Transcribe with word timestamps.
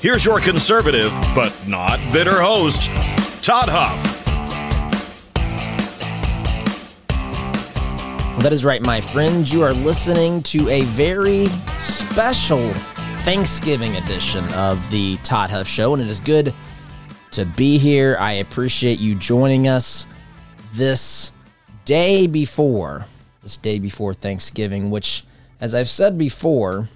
Here's 0.00 0.24
your 0.24 0.40
conservative, 0.40 1.10
but 1.34 1.52
not 1.66 1.98
bitter 2.12 2.40
host, 2.40 2.82
Todd 3.42 3.68
Huff. 3.68 4.00
Well, 8.30 8.38
that 8.38 8.52
is 8.52 8.64
right, 8.64 8.80
my 8.80 9.00
friends. 9.00 9.52
You 9.52 9.64
are 9.64 9.72
listening 9.72 10.44
to 10.44 10.68
a 10.68 10.82
very 10.82 11.48
special 11.78 12.72
Thanksgiving 13.24 13.96
edition 13.96 14.48
of 14.52 14.88
the 14.92 15.16
Todd 15.24 15.50
Huff 15.50 15.66
Show, 15.66 15.94
and 15.94 16.00
it 16.00 16.08
is 16.08 16.20
good 16.20 16.54
to 17.32 17.44
be 17.44 17.76
here. 17.76 18.16
I 18.20 18.34
appreciate 18.34 19.00
you 19.00 19.16
joining 19.16 19.66
us 19.66 20.06
this 20.74 21.32
day 21.84 22.28
before, 22.28 23.04
this 23.42 23.56
day 23.56 23.80
before 23.80 24.14
Thanksgiving, 24.14 24.90
which, 24.92 25.24
as 25.60 25.74
I've 25.74 25.88
said 25.88 26.16
before, 26.16 26.88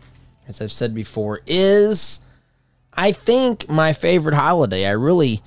as 0.47 0.61
I've 0.61 0.70
said 0.70 0.95
before, 0.95 1.41
is 1.48 2.20
I 2.95 3.12
think 3.12 3.69
my 3.69 3.92
favorite 3.92 4.34
holiday. 4.34 4.87
I 4.87 4.92
really, 4.92 5.41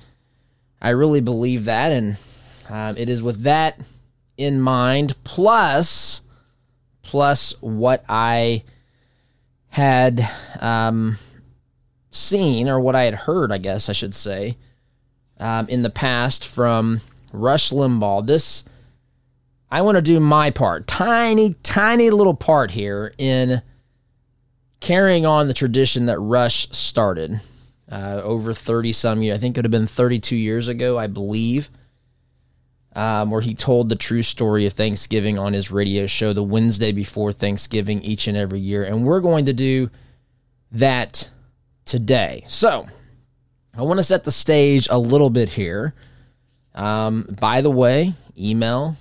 I 0.80 0.90
really 0.90 1.20
believe 1.20 1.66
that, 1.66 1.92
and 1.92 2.16
uh, 2.68 2.94
it 2.96 3.08
is 3.08 3.22
with 3.22 3.42
that 3.42 3.78
in 4.36 4.60
mind, 4.60 5.14
plus, 5.24 6.22
plus 7.02 7.52
what 7.60 8.04
I 8.08 8.64
had 9.68 10.28
um, 10.60 11.18
seen 12.10 12.68
or 12.68 12.80
what 12.80 12.94
I 12.94 13.04
had 13.04 13.14
heard, 13.14 13.52
I 13.52 13.58
guess 13.58 13.88
I 13.88 13.92
should 13.92 14.14
say, 14.14 14.56
um, 15.38 15.68
in 15.68 15.82
the 15.82 15.90
past 15.90 16.46
from 16.46 17.00
Rush 17.32 17.70
Limbaugh. 17.70 18.26
This, 18.26 18.64
I 19.70 19.82
want 19.82 19.96
to 19.96 20.02
do 20.02 20.18
my 20.18 20.50
part, 20.50 20.86
tiny, 20.86 21.54
tiny 21.62 22.10
little 22.10 22.34
part 22.34 22.70
here 22.70 23.14
in 23.18 23.62
carrying 24.86 25.26
on 25.26 25.48
the 25.48 25.54
tradition 25.54 26.06
that 26.06 26.20
Rush 26.20 26.68
started 26.70 27.40
uh, 27.90 28.20
over 28.22 28.52
30 28.52 28.92
some 28.92 29.20
years. 29.20 29.36
I 29.36 29.40
think 29.40 29.56
it 29.56 29.58
would 29.58 29.64
have 29.64 29.72
been 29.72 29.88
32 29.88 30.36
years 30.36 30.68
ago, 30.68 30.96
I 30.96 31.08
believe, 31.08 31.70
um, 32.94 33.32
where 33.32 33.40
he 33.40 33.52
told 33.52 33.88
the 33.88 33.96
true 33.96 34.22
story 34.22 34.64
of 34.64 34.74
Thanksgiving 34.74 35.40
on 35.40 35.54
his 35.54 35.72
radio 35.72 36.06
show 36.06 36.32
the 36.32 36.44
Wednesday 36.44 36.92
before 36.92 37.32
Thanksgiving 37.32 38.00
each 38.02 38.28
and 38.28 38.36
every 38.36 38.60
year. 38.60 38.84
And 38.84 39.04
we're 39.04 39.20
going 39.20 39.46
to 39.46 39.52
do 39.52 39.90
that 40.70 41.30
today. 41.84 42.44
So 42.46 42.86
I 43.76 43.82
want 43.82 43.98
to 43.98 44.04
set 44.04 44.22
the 44.22 44.30
stage 44.30 44.86
a 44.88 45.00
little 45.00 45.30
bit 45.30 45.48
here. 45.48 45.94
Um, 46.76 47.34
by 47.40 47.60
the 47.60 47.70
way, 47.70 48.14
email 48.38 48.94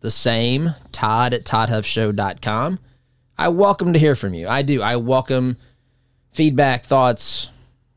the 0.00 0.10
same, 0.10 0.74
Todd 0.92 1.32
at 1.32 1.44
ToddHuffShow.com. 1.44 2.78
I 3.36 3.48
welcome 3.48 3.92
to 3.92 3.98
hear 3.98 4.14
from 4.14 4.32
you. 4.34 4.46
I 4.48 4.62
do. 4.62 4.80
I 4.80 4.94
welcome 4.96 5.56
feedback, 6.32 6.84
thoughts, 6.84 7.50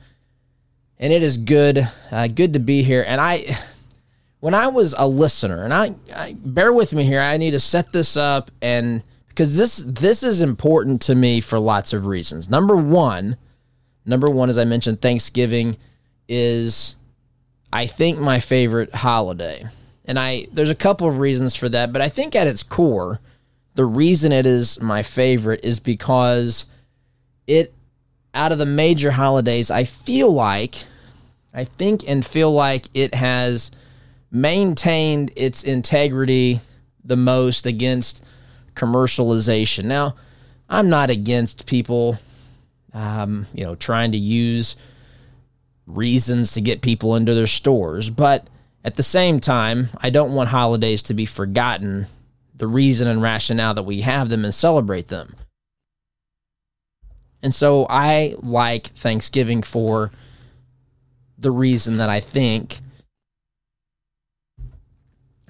And 0.98 1.12
it 1.12 1.22
is 1.22 1.36
good, 1.36 1.86
uh, 2.10 2.28
good 2.28 2.54
to 2.54 2.58
be 2.58 2.82
here. 2.82 3.04
And 3.06 3.20
I 3.20 3.54
when 4.42 4.54
I 4.54 4.66
was 4.66 4.92
a 4.98 5.06
listener, 5.06 5.62
and 5.62 5.72
I, 5.72 5.94
I, 6.12 6.36
bear 6.36 6.72
with 6.72 6.92
me 6.92 7.04
here, 7.04 7.20
I 7.20 7.36
need 7.36 7.52
to 7.52 7.60
set 7.60 7.92
this 7.92 8.16
up 8.16 8.50
and 8.60 9.04
because 9.28 9.56
this 9.56 9.76
this 9.86 10.24
is 10.24 10.42
important 10.42 11.00
to 11.02 11.14
me 11.14 11.40
for 11.40 11.60
lots 11.60 11.92
of 11.92 12.06
reasons. 12.06 12.50
Number 12.50 12.74
one, 12.74 13.36
number 14.04 14.28
one, 14.28 14.50
as 14.50 14.58
I 14.58 14.64
mentioned, 14.64 15.00
Thanksgiving 15.00 15.76
is 16.26 16.96
I 17.72 17.86
think 17.86 18.18
my 18.18 18.40
favorite 18.40 18.92
holiday. 18.92 19.64
And 20.06 20.18
I 20.18 20.48
there's 20.52 20.70
a 20.70 20.74
couple 20.74 21.06
of 21.06 21.20
reasons 21.20 21.54
for 21.54 21.68
that, 21.68 21.92
but 21.92 22.02
I 22.02 22.08
think 22.08 22.34
at 22.34 22.48
its 22.48 22.64
core, 22.64 23.20
the 23.76 23.84
reason 23.84 24.32
it 24.32 24.44
is 24.44 24.80
my 24.80 25.04
favorite 25.04 25.60
is 25.62 25.78
because 25.78 26.66
it 27.46 27.72
out 28.34 28.50
of 28.50 28.58
the 28.58 28.66
major 28.66 29.12
holidays, 29.12 29.70
I 29.70 29.84
feel 29.84 30.32
like 30.32 30.82
I 31.54 31.62
think 31.62 32.02
and 32.08 32.26
feel 32.26 32.52
like 32.52 32.88
it 32.92 33.14
has 33.14 33.70
maintained 34.32 35.30
its 35.36 35.62
integrity 35.62 36.60
the 37.04 37.16
most 37.16 37.66
against 37.66 38.24
commercialization. 38.74 39.84
Now, 39.84 40.16
I'm 40.68 40.88
not 40.88 41.10
against 41.10 41.66
people, 41.66 42.18
um, 42.94 43.46
you 43.52 43.64
know, 43.64 43.74
trying 43.74 44.12
to 44.12 44.18
use 44.18 44.74
reasons 45.86 46.52
to 46.52 46.62
get 46.62 46.80
people 46.80 47.14
into 47.14 47.34
their 47.34 47.46
stores, 47.46 48.08
but 48.08 48.46
at 48.84 48.94
the 48.94 49.02
same 49.02 49.38
time, 49.38 49.90
I 49.98 50.10
don't 50.10 50.32
want 50.32 50.48
holidays 50.48 51.02
to 51.04 51.14
be 51.14 51.26
forgotten, 51.26 52.06
the 52.54 52.66
reason 52.66 53.08
and 53.08 53.20
rationale 53.20 53.74
that 53.74 53.82
we 53.82 54.00
have 54.00 54.28
them 54.28 54.44
and 54.44 54.54
celebrate 54.54 55.08
them. 55.08 55.34
And 57.42 57.54
so 57.54 57.86
I 57.90 58.36
like 58.40 58.86
Thanksgiving 58.88 59.62
for 59.62 60.10
the 61.38 61.50
reason 61.50 61.96
that 61.98 62.08
I 62.08 62.20
think 62.20 62.80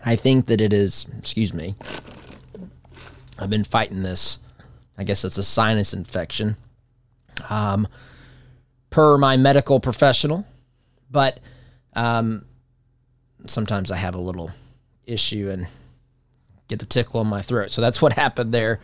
I 0.04 0.16
think 0.16 0.46
that 0.46 0.60
it 0.60 0.72
is, 0.72 1.06
excuse 1.18 1.54
me, 1.54 1.74
I've 3.38 3.50
been 3.50 3.64
fighting 3.64 4.02
this. 4.02 4.40
I 4.98 5.04
guess 5.04 5.24
it's 5.24 5.38
a 5.38 5.42
sinus 5.42 5.94
infection. 5.94 6.56
Um, 7.48 7.88
per 8.90 9.16
my 9.16 9.36
medical 9.36 9.80
professional, 9.80 10.46
but 11.10 11.40
um, 11.94 12.44
sometimes 13.46 13.90
I 13.90 13.96
have 13.96 14.14
a 14.14 14.20
little 14.20 14.50
issue 15.06 15.50
and 15.50 15.66
get 16.68 16.82
a 16.82 16.86
tickle 16.86 17.20
in 17.20 17.26
my 17.26 17.42
throat. 17.42 17.70
So 17.70 17.80
that's 17.80 18.00
what 18.02 18.12
happened 18.24 18.52
there. 18.52 18.80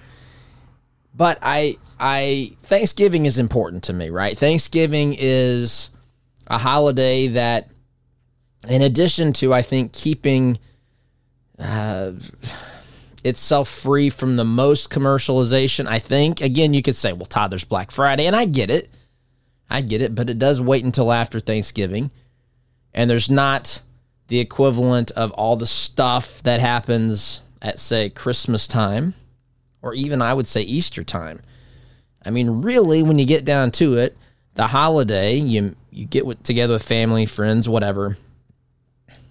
But 1.14 1.38
I, 1.42 1.78
I, 1.98 2.52
Thanksgiving 2.62 3.26
is 3.26 3.38
important 3.38 3.84
to 3.84 3.92
me, 3.92 4.10
right? 4.10 4.36
Thanksgiving 4.36 5.16
is 5.18 5.90
a 6.46 6.58
holiday 6.58 7.28
that, 7.28 7.68
in 8.68 8.82
addition 8.82 9.32
to, 9.34 9.52
I 9.52 9.62
think, 9.62 9.92
keeping 9.92 10.58
uh, 11.58 12.12
itself 13.24 13.68
free 13.68 14.10
from 14.10 14.36
the 14.36 14.44
most 14.44 14.90
commercialization. 14.90 15.86
I 15.86 15.98
think, 15.98 16.40
again, 16.40 16.74
you 16.74 16.82
could 16.82 16.96
say, 16.96 17.12
well, 17.12 17.26
Todd, 17.26 17.50
there's 17.50 17.64
Black 17.64 17.90
Friday, 17.90 18.26
and 18.26 18.36
I 18.36 18.44
get 18.44 18.70
it. 18.70 18.88
I 19.70 19.82
get 19.82 20.00
it, 20.00 20.14
but 20.14 20.30
it 20.30 20.38
does 20.38 20.60
wait 20.60 20.84
until 20.84 21.12
after 21.12 21.40
Thanksgiving. 21.40 22.10
And 22.94 23.10
there's 23.10 23.30
not 23.30 23.82
the 24.28 24.40
equivalent 24.40 25.10
of 25.12 25.30
all 25.32 25.56
the 25.56 25.66
stuff 25.66 26.42
that 26.44 26.60
happens 26.60 27.40
at, 27.60 27.78
say, 27.78 28.08
Christmas 28.08 28.66
time, 28.66 29.14
or 29.82 29.94
even 29.94 30.22
I 30.22 30.32
would 30.32 30.48
say 30.48 30.62
Easter 30.62 31.04
time. 31.04 31.40
I 32.24 32.30
mean, 32.30 32.62
really, 32.62 33.02
when 33.02 33.18
you 33.18 33.26
get 33.26 33.44
down 33.44 33.70
to 33.72 33.98
it, 33.98 34.16
the 34.54 34.66
holiday, 34.66 35.36
you, 35.36 35.76
you 35.90 36.04
get 36.04 36.26
with, 36.26 36.42
together 36.42 36.74
with 36.74 36.82
family, 36.82 37.26
friends, 37.26 37.68
whatever. 37.68 38.16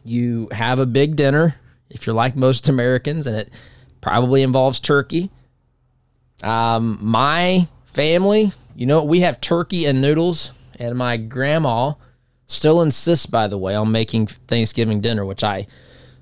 You 0.04 0.48
have 0.52 0.80
a 0.80 0.86
big 0.86 1.16
dinner 1.16 1.56
if 1.90 2.06
you're 2.06 2.16
like 2.16 2.36
most 2.36 2.70
Americans, 2.70 3.28
and 3.28 3.36
it 3.36 3.54
probably 4.02 4.44
involves 4.44 4.80
turkey. 4.80 5.30
Um, 6.44 7.00
my 7.02 7.68
family, 7.86 8.52
you 8.76 8.86
know, 8.86 9.04
we 9.04 9.22
have 9.22 9.42
turkey 9.42 9.86
and 9.86 10.02
noodles, 10.02 10.52
and 10.80 10.98
my 10.98 11.18
grandma 11.18 11.94
still 12.48 12.82
insists, 12.82 13.26
by 13.26 13.48
the 13.48 13.58
way, 13.58 13.76
on 13.76 13.92
making 13.92 14.28
Thanksgiving 14.28 15.02
dinner, 15.02 15.26
which 15.26 15.44
I 15.44 15.68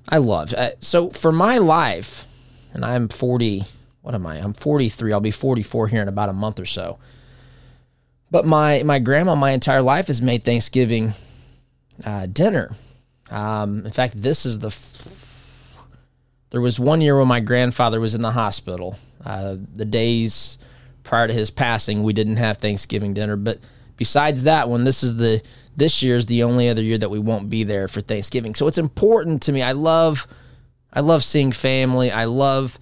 I 0.07 0.17
love. 0.17 0.53
Uh, 0.53 0.71
so 0.79 1.09
for 1.09 1.31
my 1.31 1.57
life, 1.57 2.25
and 2.73 2.85
I'm 2.85 3.07
40. 3.07 3.63
What 4.01 4.13
am 4.13 4.25
I? 4.27 4.35
I'm 4.35 4.53
43. 4.53 5.13
I'll 5.13 5.19
be 5.19 5.31
44 5.31 5.87
here 5.87 6.01
in 6.01 6.07
about 6.07 6.29
a 6.29 6.33
month 6.33 6.59
or 6.59 6.65
so. 6.65 6.99
But 8.29 8.45
my 8.45 8.83
my 8.83 8.99
grandma, 8.99 9.35
my 9.35 9.51
entire 9.51 9.81
life 9.81 10.07
has 10.07 10.21
made 10.21 10.43
Thanksgiving 10.43 11.13
uh, 12.03 12.25
dinner. 12.27 12.75
Um, 13.29 13.85
in 13.85 13.91
fact, 13.91 14.21
this 14.21 14.45
is 14.45 14.59
the 14.59 14.69
there 16.49 16.61
was 16.61 16.79
one 16.79 17.01
year 17.01 17.17
when 17.17 17.27
my 17.27 17.39
grandfather 17.39 17.99
was 17.99 18.15
in 18.15 18.21
the 18.21 18.31
hospital. 18.31 18.97
Uh, 19.23 19.57
the 19.73 19.85
days 19.85 20.57
prior 21.03 21.27
to 21.27 21.33
his 21.33 21.49
passing, 21.49 22.03
we 22.03 22.13
didn't 22.13 22.37
have 22.37 22.57
Thanksgiving 22.57 23.13
dinner. 23.13 23.35
But 23.35 23.59
besides 23.97 24.43
that 24.43 24.69
one, 24.69 24.83
this 24.83 25.03
is 25.03 25.15
the 25.15 25.41
this 25.75 26.01
year 26.01 26.15
is 26.15 26.25
the 26.25 26.43
only 26.43 26.69
other 26.69 26.81
year 26.81 26.97
that 26.97 27.09
we 27.09 27.19
won't 27.19 27.49
be 27.49 27.63
there 27.63 27.87
for 27.87 28.01
Thanksgiving. 28.01 28.55
So 28.55 28.67
it's 28.67 28.77
important 28.77 29.41
to 29.43 29.51
me. 29.51 29.61
I 29.61 29.73
love 29.73 30.27
I 30.93 31.01
love 31.01 31.23
seeing 31.23 31.51
family. 31.51 32.11
I 32.11 32.25
love 32.25 32.79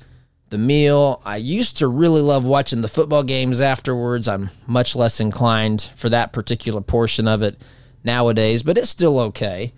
the 0.50 0.58
meal. 0.60 1.20
I 1.26 1.38
used 1.38 1.78
to 1.78 1.88
really 1.88 2.22
love 2.22 2.46
watching 2.46 2.82
the 2.82 2.88
football 2.88 3.24
games 3.24 3.60
afterwards. 3.60 4.28
I'm 4.28 4.52
much 4.68 4.96
less 4.96 5.20
inclined 5.20 5.90
for 5.96 6.10
that 6.10 6.32
particular 6.32 6.82
portion 6.82 7.28
of 7.28 7.42
it 7.42 7.60
nowadays, 8.04 8.62
but 8.62 8.78
it's 8.78 8.90
still 8.90 9.20
okay. 9.20 9.74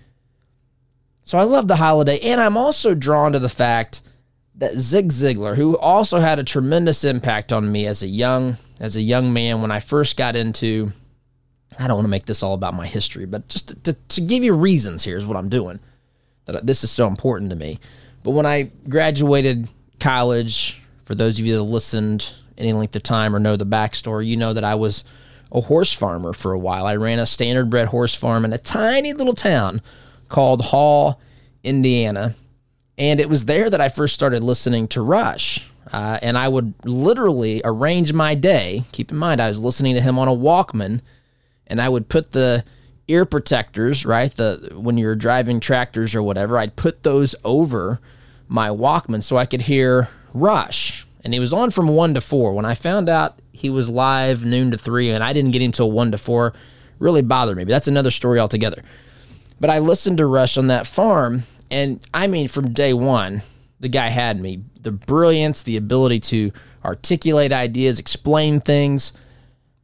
So 1.25 1.39
I 1.39 1.43
love 1.43 1.67
the 1.67 1.75
holiday, 1.75 2.19
and 2.19 2.39
I'm 2.39 2.55
also 2.55 2.93
drawn 2.93 3.33
to 3.33 3.39
the 3.39 3.49
fact 3.49 4.01
that 4.57 4.77
Zig 4.77 5.09
Ziglar, 5.09 5.55
who 5.55 5.75
also 5.75 6.19
had 6.19 6.37
a 6.37 6.43
tremendous 6.43 7.03
impact 7.03 7.51
on 7.51 7.71
me 7.71 7.87
as 7.87 8.03
a 8.03 8.07
young 8.07 8.57
as 8.79 8.95
a 8.95 9.01
young 9.01 9.33
man 9.33 9.61
when 9.61 9.71
I 9.71 9.79
first 9.79 10.17
got 10.17 10.35
into 10.35 10.91
I 11.79 11.87
don't 11.87 11.97
want 11.97 12.05
to 12.05 12.09
make 12.11 12.27
this 12.27 12.43
all 12.43 12.53
about 12.53 12.75
my 12.75 12.85
history, 12.85 13.25
but 13.25 13.47
just 13.47 13.69
to, 13.69 13.93
to, 13.93 13.93
to 13.93 14.21
give 14.21 14.43
you 14.43 14.53
reasons 14.53 15.03
here's 15.03 15.25
what 15.25 15.35
I'm 15.35 15.49
doing 15.49 15.79
that 16.45 16.65
this 16.65 16.83
is 16.83 16.91
so 16.91 17.07
important 17.07 17.49
to 17.49 17.55
me. 17.55 17.79
But 18.23 18.31
when 18.31 18.45
I 18.45 18.69
graduated 18.87 19.67
college, 19.99 20.79
for 21.03 21.15
those 21.15 21.39
of 21.39 21.45
you 21.45 21.55
that 21.57 21.63
listened 21.63 22.33
any 22.55 22.71
length 22.71 22.95
of 22.95 23.01
time 23.01 23.35
or 23.35 23.39
know 23.39 23.55
the 23.55 23.65
backstory, 23.65 24.27
you 24.27 24.37
know 24.37 24.53
that 24.53 24.63
I 24.63 24.75
was 24.75 25.03
a 25.51 25.61
horse 25.61 25.91
farmer 25.91 26.33
for 26.33 26.51
a 26.51 26.59
while. 26.59 26.85
I 26.85 26.97
ran 26.97 27.17
a 27.17 27.25
standard 27.25 27.71
bred 27.71 27.87
horse 27.87 28.13
farm 28.13 28.45
in 28.45 28.53
a 28.53 28.59
tiny 28.59 29.13
little 29.13 29.33
town 29.33 29.81
called 30.29 30.63
Hall, 30.63 31.19
Indiana. 31.63 32.35
And 32.97 33.19
it 33.19 33.29
was 33.29 33.45
there 33.45 33.69
that 33.69 33.81
I 33.81 33.89
first 33.89 34.13
started 34.13 34.43
listening 34.43 34.87
to 34.89 35.01
Rush. 35.01 35.69
Uh, 35.91 36.17
and 36.21 36.37
I 36.37 36.47
would 36.47 36.73
literally 36.83 37.61
arrange 37.63 38.11
my 38.13 38.35
day. 38.35 38.83
Keep 38.91 39.11
in 39.11 39.17
mind, 39.17 39.41
I 39.41 39.47
was 39.47 39.59
listening 39.59 39.95
to 39.95 40.01
him 40.01 40.17
on 40.17 40.27
a 40.27 40.31
Walkman, 40.31 41.01
and 41.67 41.81
I 41.81 41.89
would 41.89 42.09
put 42.09 42.31
the 42.31 42.63
ear 43.07 43.25
protectors, 43.25 44.05
right? 44.05 44.31
The 44.31 44.71
when 44.75 44.97
you're 44.97 45.15
driving 45.15 45.59
tractors 45.59 46.15
or 46.15 46.23
whatever, 46.23 46.57
I'd 46.57 46.75
put 46.75 47.03
those 47.03 47.35
over 47.43 47.99
my 48.47 48.69
Walkman 48.69 49.21
so 49.23 49.37
I 49.37 49.45
could 49.45 49.61
hear 49.61 50.09
Rush. 50.33 51.05
And 51.23 51.33
he 51.33 51.39
was 51.39 51.53
on 51.53 51.71
from 51.71 51.87
one 51.87 52.13
to 52.13 52.21
four. 52.21 52.53
When 52.53 52.65
I 52.65 52.73
found 52.73 53.09
out 53.09 53.39
he 53.51 53.69
was 53.69 53.89
live 53.89 54.45
noon 54.45 54.71
to 54.71 54.77
three, 54.77 55.09
and 55.09 55.23
I 55.23 55.33
didn't 55.33 55.51
get 55.51 55.61
him 55.61 55.71
till 55.71 55.91
one 55.91 56.11
to 56.11 56.17
four, 56.17 56.53
really 56.99 57.21
bothered 57.21 57.57
me. 57.57 57.63
But 57.63 57.69
that's 57.69 57.87
another 57.87 58.11
story 58.11 58.39
altogether. 58.39 58.83
But 59.59 59.69
I 59.69 59.79
listened 59.79 60.17
to 60.17 60.25
Rush 60.25 60.57
on 60.57 60.67
that 60.67 60.87
farm, 60.87 61.43
and 61.71 61.99
I 62.13 62.27
mean, 62.27 62.47
from 62.47 62.73
day 62.73 62.93
one, 62.93 63.41
the 63.79 63.89
guy 63.89 64.07
had 64.07 64.39
me. 64.39 64.63
The 64.81 64.91
brilliance, 64.91 65.63
the 65.63 65.77
ability 65.77 66.19
to 66.21 66.51
articulate 66.83 67.53
ideas, 67.53 67.99
explain 67.99 68.59
things. 68.59 69.13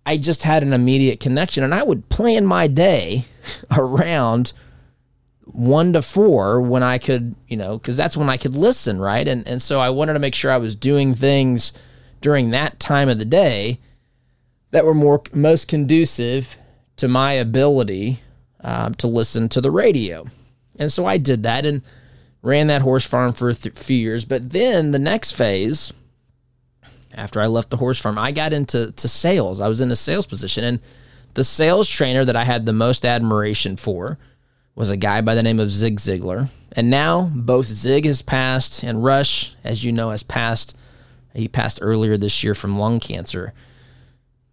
I 0.06 0.18
just 0.18 0.44
had 0.44 0.63
an 0.63 0.73
immediate 0.73 1.19
connection, 1.19 1.63
and 1.63 1.73
I 1.73 1.83
would 1.83 2.09
plan 2.09 2.45
my 2.45 2.68
day 2.68 3.25
around 3.71 4.53
one 5.45 5.94
to 5.94 6.01
four 6.01 6.62
when 6.62 6.83
I 6.83 6.97
could, 6.97 7.35
you 7.47 7.57
know, 7.57 7.77
because 7.77 7.97
that's 7.97 8.18
when 8.18 8.29
I 8.29 8.38
could 8.38 8.56
listen, 8.56 9.00
right? 9.00 9.27
And 9.27 9.47
and 9.47 9.62
so 9.62 9.79
I 9.79 9.89
wanted 9.89 10.13
to 10.13 10.19
make 10.19 10.35
sure 10.35 10.51
I 10.51 10.57
was 10.57 10.75
doing 10.75 11.13
things 11.13 11.73
during 12.21 12.51
that 12.51 12.79
time 12.79 13.09
of 13.09 13.18
the 13.18 13.25
day 13.25 13.79
that 14.71 14.85
were 14.85 14.94
more 14.94 15.21
most 15.33 15.68
conducive 15.68 16.57
to 16.97 17.07
my 17.07 17.33
ability 17.33 18.19
uh, 18.63 18.89
to 18.91 19.07
listen 19.07 19.49
to 19.49 19.61
the 19.61 19.71
radio. 19.71 20.25
And 20.79 20.91
so 20.91 21.05
I 21.05 21.17
did 21.17 21.43
that 21.43 21.65
and 21.65 21.81
ran 22.41 22.67
that 22.67 22.81
horse 22.81 23.05
farm 23.05 23.33
for 23.33 23.49
a 23.49 23.53
th- 23.53 23.75
few 23.75 23.97
years. 23.97 24.25
But 24.25 24.49
then 24.49 24.91
the 24.91 24.99
next 24.99 25.31
phase, 25.31 25.91
after 27.13 27.41
I 27.41 27.47
left 27.47 27.69
the 27.69 27.77
horse 27.77 27.99
farm, 27.99 28.17
I 28.17 28.31
got 28.31 28.53
into 28.53 28.91
to 28.91 29.07
sales. 29.07 29.59
I 29.59 29.67
was 29.67 29.81
in 29.81 29.91
a 29.91 29.95
sales 29.95 30.25
position, 30.25 30.63
and 30.63 30.79
the 31.33 31.43
sales 31.43 31.87
trainer 31.87 32.25
that 32.25 32.35
I 32.35 32.43
had 32.43 32.65
the 32.65 32.73
most 32.73 33.05
admiration 33.05 33.77
for 33.77 34.17
was 34.75 34.89
a 34.89 34.97
guy 34.97 35.21
by 35.21 35.35
the 35.35 35.43
name 35.43 35.59
of 35.59 35.69
Zig 35.69 35.97
Ziglar. 35.97 36.49
And 36.73 36.89
now 36.89 37.29
both 37.33 37.65
Zig 37.65 38.05
has 38.05 38.21
passed 38.21 38.83
and 38.83 39.03
Rush, 39.03 39.53
as 39.63 39.83
you 39.83 39.91
know, 39.91 40.09
has 40.11 40.23
passed. 40.23 40.77
He 41.33 41.47
passed 41.47 41.79
earlier 41.81 42.17
this 42.17 42.43
year 42.43 42.55
from 42.55 42.79
lung 42.79 42.99
cancer. 42.99 43.53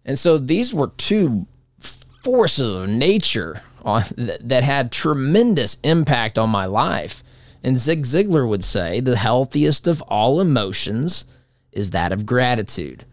And 0.05 0.19
so 0.19 0.37
these 0.37 0.73
were 0.73 0.87
two 0.97 1.47
forces 1.79 2.75
of 2.75 2.89
nature 2.89 3.61
on, 3.83 4.03
that, 4.17 4.47
that 4.47 4.63
had 4.63 4.91
tremendous 4.91 5.77
impact 5.83 6.37
on 6.37 6.49
my 6.49 6.65
life. 6.65 7.23
And 7.63 7.77
Zig 7.77 8.03
Ziglar 8.03 8.47
would 8.47 8.63
say 8.63 8.99
the 8.99 9.17
healthiest 9.17 9.87
of 9.87 10.01
all 10.03 10.39
emotions 10.39 11.25
is 11.71 11.91
that 11.91 12.11
of 12.11 12.25
gratitude. 12.25 13.05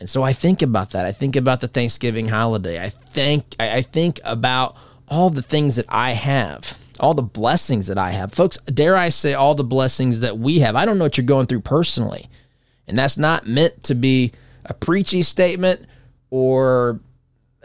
And 0.00 0.08
so 0.08 0.22
I 0.22 0.32
think 0.32 0.62
about 0.62 0.90
that. 0.90 1.06
I 1.06 1.12
think 1.12 1.36
about 1.36 1.60
the 1.60 1.68
Thanksgiving 1.68 2.28
holiday. 2.28 2.82
I 2.82 2.88
think 2.88 3.56
I 3.58 3.82
think 3.82 4.20
about 4.24 4.76
all 5.08 5.30
the 5.30 5.42
things 5.42 5.76
that 5.76 5.86
I 5.88 6.10
have, 6.10 6.78
all 7.00 7.14
the 7.14 7.22
blessings 7.22 7.86
that 7.86 7.98
I 7.98 8.10
have. 8.10 8.32
Folks, 8.32 8.58
dare 8.58 8.96
I 8.96 9.08
say 9.08 9.34
all 9.34 9.54
the 9.54 9.64
blessings 9.64 10.20
that 10.20 10.38
we 10.38 10.60
have. 10.60 10.76
I 10.76 10.84
don't 10.84 10.98
know 10.98 11.04
what 11.04 11.16
you're 11.16 11.26
going 11.26 11.46
through 11.46 11.60
personally. 11.60 12.28
And 12.86 12.98
that's 12.98 13.16
not 13.16 13.46
meant 13.46 13.84
to 13.84 13.94
be 13.94 14.32
a 14.64 14.74
preachy 14.74 15.22
statement 15.22 15.86
or 16.30 17.00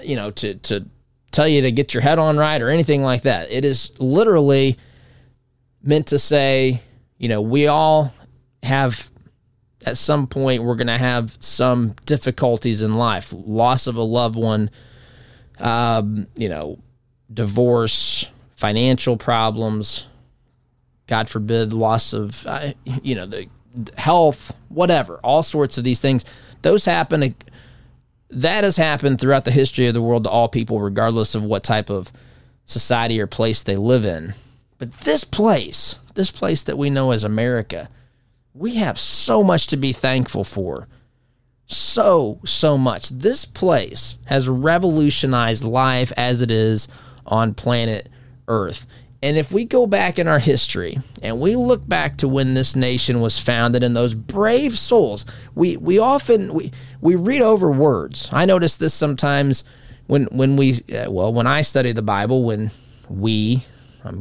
you 0.01 0.15
know 0.15 0.31
to 0.31 0.55
to 0.55 0.85
tell 1.31 1.47
you 1.47 1.61
to 1.61 1.71
get 1.71 1.93
your 1.93 2.01
head 2.01 2.19
on 2.19 2.37
right 2.37 2.61
or 2.61 2.69
anything 2.69 3.03
like 3.03 3.23
that. 3.23 3.51
It 3.51 3.65
is 3.65 3.99
literally 3.99 4.77
meant 5.81 6.07
to 6.07 6.19
say, 6.19 6.81
you 7.17 7.29
know, 7.29 7.41
we 7.41 7.67
all 7.67 8.13
have 8.63 9.09
at 9.85 9.97
some 9.97 10.27
point 10.27 10.63
we're 10.63 10.75
going 10.75 10.87
to 10.87 10.97
have 10.97 11.37
some 11.39 11.95
difficulties 12.05 12.81
in 12.81 12.93
life, 12.93 13.33
loss 13.33 13.87
of 13.87 13.95
a 13.95 14.03
loved 14.03 14.37
one, 14.37 14.69
um, 15.59 16.27
you 16.35 16.49
know, 16.49 16.79
divorce, 17.33 18.27
financial 18.55 19.15
problems, 19.15 20.07
God 21.07 21.29
forbid, 21.29 21.73
loss 21.73 22.13
of, 22.13 22.45
uh, 22.45 22.73
you 23.03 23.15
know, 23.15 23.25
the 23.25 23.47
health, 23.97 24.53
whatever, 24.67 25.19
all 25.23 25.43
sorts 25.43 25.77
of 25.77 25.83
these 25.83 25.99
things. 25.99 26.25
Those 26.61 26.85
happen 26.85 27.35
that 28.29 28.63
has 28.63 28.77
happened 28.77 29.19
throughout 29.19 29.45
the 29.45 29.51
history 29.51 29.87
of 29.87 29.93
the 29.93 30.01
world 30.01 30.23
to 30.23 30.29
all 30.29 30.47
people, 30.47 30.79
regardless 30.79 31.35
of 31.35 31.43
what 31.43 31.63
type 31.63 31.89
of 31.89 32.11
society 32.65 33.19
or 33.19 33.27
place 33.27 33.63
they 33.63 33.75
live 33.75 34.05
in. 34.05 34.33
But 34.77 34.93
this 35.01 35.23
place, 35.23 35.97
this 36.13 36.31
place 36.31 36.63
that 36.63 36.77
we 36.77 36.89
know 36.89 37.11
as 37.11 37.23
America, 37.23 37.89
we 38.53 38.75
have 38.75 38.99
so 38.99 39.43
much 39.43 39.67
to 39.67 39.77
be 39.77 39.93
thankful 39.93 40.43
for. 40.43 40.87
So, 41.65 42.39
so 42.45 42.77
much. 42.77 43.09
This 43.09 43.45
place 43.45 44.17
has 44.25 44.49
revolutionized 44.49 45.63
life 45.63 46.11
as 46.17 46.41
it 46.41 46.49
is 46.49 46.87
on 47.25 47.53
planet 47.53 48.09
Earth. 48.47 48.87
And 49.21 49.37
if 49.37 49.51
we 49.51 49.65
go 49.65 49.85
back 49.85 50.17
in 50.17 50.27
our 50.27 50.39
history 50.39 50.97
and 51.21 51.41
we 51.41 51.55
look 51.55 51.87
back 51.87 52.17
to 52.17 52.27
when 52.27 52.53
this 52.53 52.75
nation 52.75 53.19
was 53.19 53.37
founded 53.37 53.83
and 53.83 53.95
those 53.95 54.13
brave 54.13 54.77
souls, 54.77 55.25
we, 55.55 55.75
we 55.77 55.99
often 55.99 56.53
we, 56.53 56.71
we 57.01 57.15
read 57.15 57.41
over 57.41 57.69
words. 57.69 58.29
I 58.31 58.45
notice 58.45 58.77
this 58.77 58.93
sometimes 58.93 59.65
when 60.07 60.25
when 60.31 60.55
we 60.55 60.73
uh, 60.95 61.11
well 61.11 61.33
when 61.33 61.47
I 61.47 61.61
study 61.61 61.91
the 61.91 62.01
Bible 62.01 62.43
when 62.43 62.71
we 63.09 63.63
I 64.05 64.11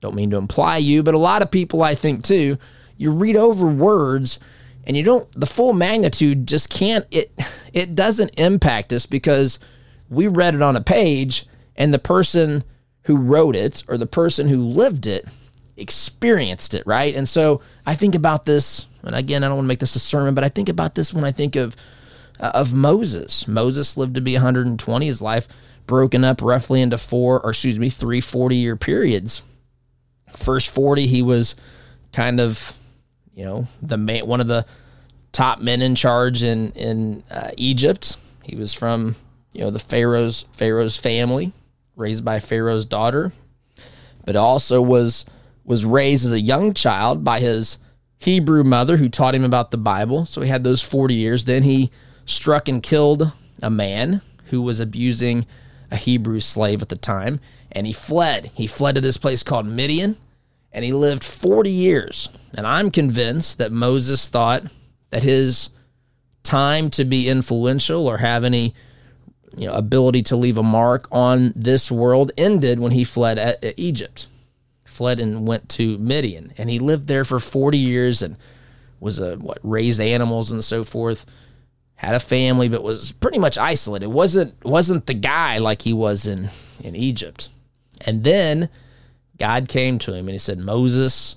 don't 0.00 0.14
mean 0.14 0.30
to 0.30 0.36
imply 0.36 0.76
you, 0.78 1.02
but 1.02 1.14
a 1.14 1.18
lot 1.18 1.42
of 1.42 1.50
people 1.50 1.82
I 1.82 1.94
think 1.94 2.24
too, 2.24 2.58
you 2.96 3.12
read 3.12 3.36
over 3.36 3.66
words 3.66 4.40
and 4.84 4.96
you 4.96 5.04
don't 5.04 5.28
the 5.38 5.46
full 5.46 5.72
magnitude 5.72 6.48
just 6.48 6.68
can't 6.68 7.06
it 7.12 7.32
it 7.72 7.94
doesn't 7.94 8.30
impact 8.38 8.92
us 8.92 9.06
because 9.06 9.60
we 10.10 10.26
read 10.26 10.54
it 10.54 10.62
on 10.62 10.76
a 10.76 10.80
page 10.80 11.46
and 11.76 11.94
the 11.94 11.98
person 11.98 12.64
who 13.04 13.16
wrote 13.16 13.56
it 13.56 13.82
or 13.88 13.98
the 13.98 14.06
person 14.06 14.48
who 14.48 14.58
lived 14.58 15.06
it 15.06 15.26
experienced 15.76 16.74
it, 16.74 16.86
right? 16.86 17.14
And 17.14 17.28
so 17.28 17.62
I 17.86 17.94
think 17.94 18.14
about 18.14 18.44
this, 18.44 18.86
and 19.02 19.14
again, 19.14 19.42
I 19.42 19.48
don't 19.48 19.56
want 19.56 19.66
to 19.66 19.68
make 19.68 19.80
this 19.80 19.96
a 19.96 20.00
sermon, 20.00 20.34
but 20.34 20.44
I 20.44 20.48
think 20.48 20.68
about 20.68 20.94
this 20.94 21.12
when 21.12 21.24
I 21.24 21.32
think 21.32 21.56
of 21.56 21.76
uh, 22.40 22.52
of 22.54 22.72
Moses. 22.72 23.46
Moses 23.46 23.96
lived 23.96 24.14
to 24.14 24.20
be 24.20 24.34
120. 24.34 25.06
His 25.06 25.22
life 25.22 25.48
broken 25.86 26.24
up 26.24 26.40
roughly 26.42 26.80
into 26.80 26.98
four, 26.98 27.40
or 27.40 27.50
excuse 27.50 27.78
me, 27.78 27.88
three 27.88 28.20
40 28.20 28.56
year 28.56 28.76
periods. 28.76 29.42
First 30.36 30.70
40, 30.70 31.06
he 31.06 31.22
was 31.22 31.54
kind 32.12 32.40
of, 32.40 32.76
you 33.34 33.44
know, 33.44 33.66
the 33.82 34.22
one 34.24 34.40
of 34.40 34.46
the 34.46 34.64
top 35.32 35.60
men 35.60 35.82
in 35.82 35.94
charge 35.94 36.42
in 36.42 36.72
in 36.72 37.24
uh, 37.30 37.50
Egypt. 37.56 38.16
He 38.42 38.56
was 38.56 38.72
from, 38.72 39.14
you 39.52 39.62
know, 39.62 39.70
the 39.70 39.78
Pharaoh's 39.78 40.46
Pharaoh's 40.52 40.98
family 40.98 41.52
raised 41.96 42.24
by 42.24 42.38
Pharaoh's 42.38 42.84
daughter, 42.84 43.32
but 44.24 44.36
also 44.36 44.80
was 44.80 45.24
was 45.64 45.84
raised 45.84 46.24
as 46.24 46.32
a 46.32 46.40
young 46.40 46.74
child 46.74 47.22
by 47.22 47.38
his 47.38 47.78
Hebrew 48.18 48.64
mother 48.64 48.96
who 48.96 49.08
taught 49.08 49.34
him 49.34 49.44
about 49.44 49.70
the 49.70 49.78
Bible. 49.78 50.26
So 50.26 50.40
he 50.40 50.48
had 50.48 50.64
those 50.64 50.82
40 50.82 51.14
years. 51.14 51.44
Then 51.44 51.62
he 51.62 51.90
struck 52.24 52.68
and 52.68 52.82
killed 52.82 53.32
a 53.62 53.70
man 53.70 54.22
who 54.46 54.62
was 54.62 54.80
abusing 54.80 55.46
a 55.90 55.96
Hebrew 55.96 56.40
slave 56.40 56.82
at 56.82 56.88
the 56.88 56.96
time, 56.96 57.40
and 57.70 57.86
he 57.86 57.92
fled. 57.92 58.50
He 58.54 58.66
fled 58.66 58.96
to 58.96 59.00
this 59.00 59.16
place 59.16 59.42
called 59.42 59.66
Midian, 59.66 60.16
and 60.72 60.84
he 60.84 60.92
lived 60.92 61.22
40 61.22 61.70
years. 61.70 62.28
And 62.56 62.66
I'm 62.66 62.90
convinced 62.90 63.58
that 63.58 63.72
Moses 63.72 64.28
thought 64.28 64.64
that 65.10 65.22
his 65.22 65.70
time 66.42 66.90
to 66.90 67.04
be 67.04 67.28
influential 67.28 68.08
or 68.08 68.18
have 68.18 68.44
any 68.44 68.74
you 69.56 69.66
know 69.66 69.74
ability 69.74 70.22
to 70.22 70.36
leave 70.36 70.58
a 70.58 70.62
mark 70.62 71.06
on 71.12 71.52
this 71.54 71.90
world 71.90 72.32
ended 72.36 72.78
when 72.78 72.92
he 72.92 73.04
fled 73.04 73.38
at, 73.38 73.62
at 73.62 73.78
Egypt 73.78 74.26
fled 74.92 75.20
and 75.20 75.46
went 75.48 75.68
to 75.70 75.98
Midian. 75.98 76.52
And 76.58 76.70
he 76.70 76.78
lived 76.78 77.08
there 77.08 77.24
for 77.24 77.40
40 77.40 77.78
years 77.78 78.22
and 78.22 78.36
was 79.00 79.18
a 79.18 79.36
what 79.36 79.58
raised 79.62 80.00
animals 80.00 80.52
and 80.52 80.62
so 80.62 80.84
forth 80.84 81.26
had 81.94 82.14
a 82.14 82.20
family 82.20 82.68
but 82.68 82.82
was 82.82 83.10
pretty 83.12 83.38
much 83.38 83.58
isolated. 83.58 84.08
Wasn't 84.08 84.64
wasn't 84.64 85.06
the 85.06 85.14
guy 85.14 85.58
like 85.58 85.82
he 85.82 85.92
was 85.92 86.26
in 86.26 86.50
in 86.84 86.94
Egypt. 86.94 87.48
And 88.02 88.22
then 88.22 88.68
God 89.38 89.68
came 89.68 89.98
to 90.00 90.12
him 90.12 90.28
and 90.28 90.32
he 90.32 90.38
said 90.38 90.58
Moses 90.58 91.36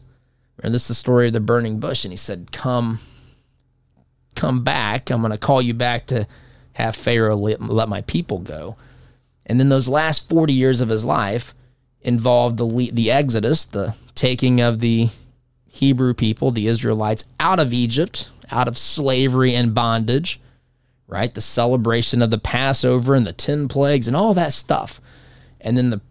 and 0.62 0.74
this 0.74 0.84
is 0.84 0.90
the 0.90 0.96
story 0.96 1.28
of 1.28 1.34
the 1.34 1.40
burning 1.40 1.80
bush. 1.80 2.06
And 2.06 2.12
he 2.12 2.18
said 2.18 2.52
come 2.52 3.00
come 4.36 4.64
back. 4.64 5.10
I'm 5.10 5.22
going 5.22 5.32
to 5.32 5.38
call 5.38 5.62
you 5.62 5.74
back 5.74 6.08
to 6.08 6.28
have 6.76 6.96
Pharaoh 6.96 7.38
let, 7.38 7.62
let 7.62 7.88
my 7.88 8.02
people 8.02 8.40
go. 8.40 8.76
And 9.46 9.60
then 9.60 9.70
those 9.70 9.88
last 9.88 10.28
40 10.28 10.52
years 10.52 10.82
of 10.82 10.90
his 10.90 11.06
life 11.06 11.54
involved 12.02 12.58
the, 12.58 12.92
the 12.92 13.12
Exodus, 13.12 13.64
the 13.64 13.96
taking 14.14 14.60
of 14.60 14.80
the 14.80 15.10
Hebrew 15.68 16.14
people, 16.14 16.52
the 16.52 16.68
Israelites, 16.68 17.26
out 17.40 17.62
of 17.62 17.72
Egypt, 17.72 18.30
out 18.52 18.68
of 18.68 18.78
slavery 18.78 19.56
and 19.56 19.74
bondage, 19.74 20.42
right? 21.08 21.34
The 21.34 21.42
celebration 21.42 22.22
of 22.22 22.30
the 22.30 22.38
Passover 22.38 23.16
and 23.16 23.26
the 23.26 23.34
10 23.34 23.70
plagues 23.70 24.08
and 24.08 24.16
all 24.16 24.34
that 24.34 24.52
stuff. 24.52 25.00
And 25.62 25.78
then 25.78 25.92
the 25.92 26.02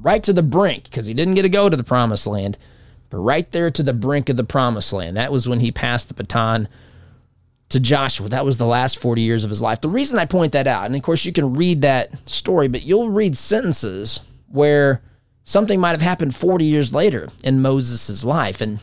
right 0.00 0.22
to 0.24 0.32
the 0.32 0.42
brink, 0.42 0.84
because 0.84 1.06
he 1.06 1.14
didn't 1.14 1.34
get 1.34 1.42
to 1.42 1.48
go 1.48 1.68
to 1.68 1.76
the 1.76 1.84
promised 1.84 2.26
land, 2.26 2.58
but 3.10 3.18
right 3.18 3.50
there 3.52 3.70
to 3.70 3.82
the 3.84 3.92
brink 3.92 4.28
of 4.28 4.36
the 4.36 4.44
promised 4.44 4.92
land. 4.92 5.16
That 5.16 5.30
was 5.30 5.48
when 5.48 5.60
he 5.60 5.70
passed 5.70 6.08
the 6.08 6.14
baton 6.14 6.68
to 7.70 7.80
Joshua. 7.80 8.28
That 8.28 8.44
was 8.44 8.58
the 8.58 8.66
last 8.66 8.98
40 8.98 9.22
years 9.22 9.44
of 9.44 9.50
his 9.50 9.62
life. 9.62 9.80
The 9.80 9.88
reason 9.88 10.18
I 10.18 10.26
point 10.26 10.52
that 10.52 10.66
out, 10.66 10.86
and 10.86 10.94
of 10.94 11.02
course 11.02 11.24
you 11.24 11.32
can 11.32 11.54
read 11.54 11.82
that 11.82 12.10
story, 12.28 12.68
but 12.68 12.82
you'll 12.82 13.10
read 13.10 13.36
sentences 13.36 14.20
where 14.48 15.00
something 15.44 15.80
might 15.80 15.92
have 15.92 16.02
happened 16.02 16.34
40 16.34 16.64
years 16.64 16.92
later 16.92 17.28
in 17.42 17.62
Moses' 17.62 18.24
life. 18.24 18.60
And 18.60 18.80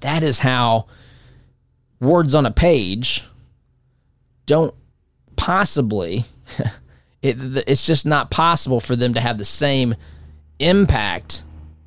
that 0.00 0.22
is 0.22 0.38
how 0.38 0.86
words 2.00 2.34
on 2.34 2.46
a 2.46 2.50
page 2.50 3.22
don't 4.46 4.74
possibly, 5.36 6.24
it, 7.22 7.36
it's 7.68 7.86
just 7.86 8.06
not 8.06 8.30
possible 8.30 8.80
for 8.80 8.96
them 8.96 9.14
to 9.14 9.20
have 9.20 9.36
the 9.36 9.44
same 9.44 9.94
impact 10.58 11.42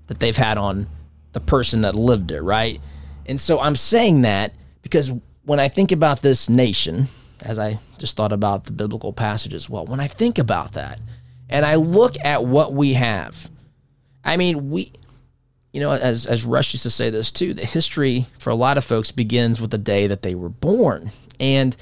that 0.08 0.20
they've 0.20 0.38
had 0.38 0.60
on 0.60 0.88
the 1.32 1.40
person 1.40 1.82
that 1.82 1.96
lived 1.96 2.32
it, 2.32 2.42
right? 2.42 2.80
And 3.26 3.42
so 3.42 3.60
I'm 3.60 3.76
saying 3.76 4.22
that 4.22 4.54
because 4.84 5.12
when 5.46 5.60
I 5.60 5.68
think 5.68 5.92
about 5.92 6.22
this 6.22 6.50
nation, 6.50 7.08
as 7.42 7.60
I 7.60 7.80
just 7.98 8.16
thought 8.16 8.32
about 8.32 8.66
the 8.66 8.72
biblical 8.72 9.14
passage 9.14 9.54
as 9.54 9.70
well, 9.70 9.86
when 9.86 10.00
I 10.00 10.08
think 10.08 10.38
about 10.38 10.74
that 10.74 11.00
and 11.50 11.66
I 11.66 11.76
look 11.76 12.16
at 12.24 12.46
what 12.46 12.74
we 12.74 12.94
have, 12.94 13.50
I 14.24 14.38
mean, 14.38 14.70
we, 14.70 14.94
you 15.74 15.82
know, 15.82 15.92
as, 15.92 16.26
as 16.26 16.46
Rush 16.46 16.74
used 16.74 16.84
to 16.84 16.90
say 16.90 17.10
this 17.10 17.32
too, 17.32 17.54
the 17.54 17.66
history 17.66 18.26
for 18.40 18.50
a 18.50 18.56
lot 18.56 18.78
of 18.78 18.86
folks 18.86 19.12
begins 19.12 19.60
with 19.60 19.72
the 19.72 19.78
day 19.78 20.08
that 20.08 20.22
they 20.22 20.36
were 20.36 20.50
born. 20.50 21.12
And 21.40 21.76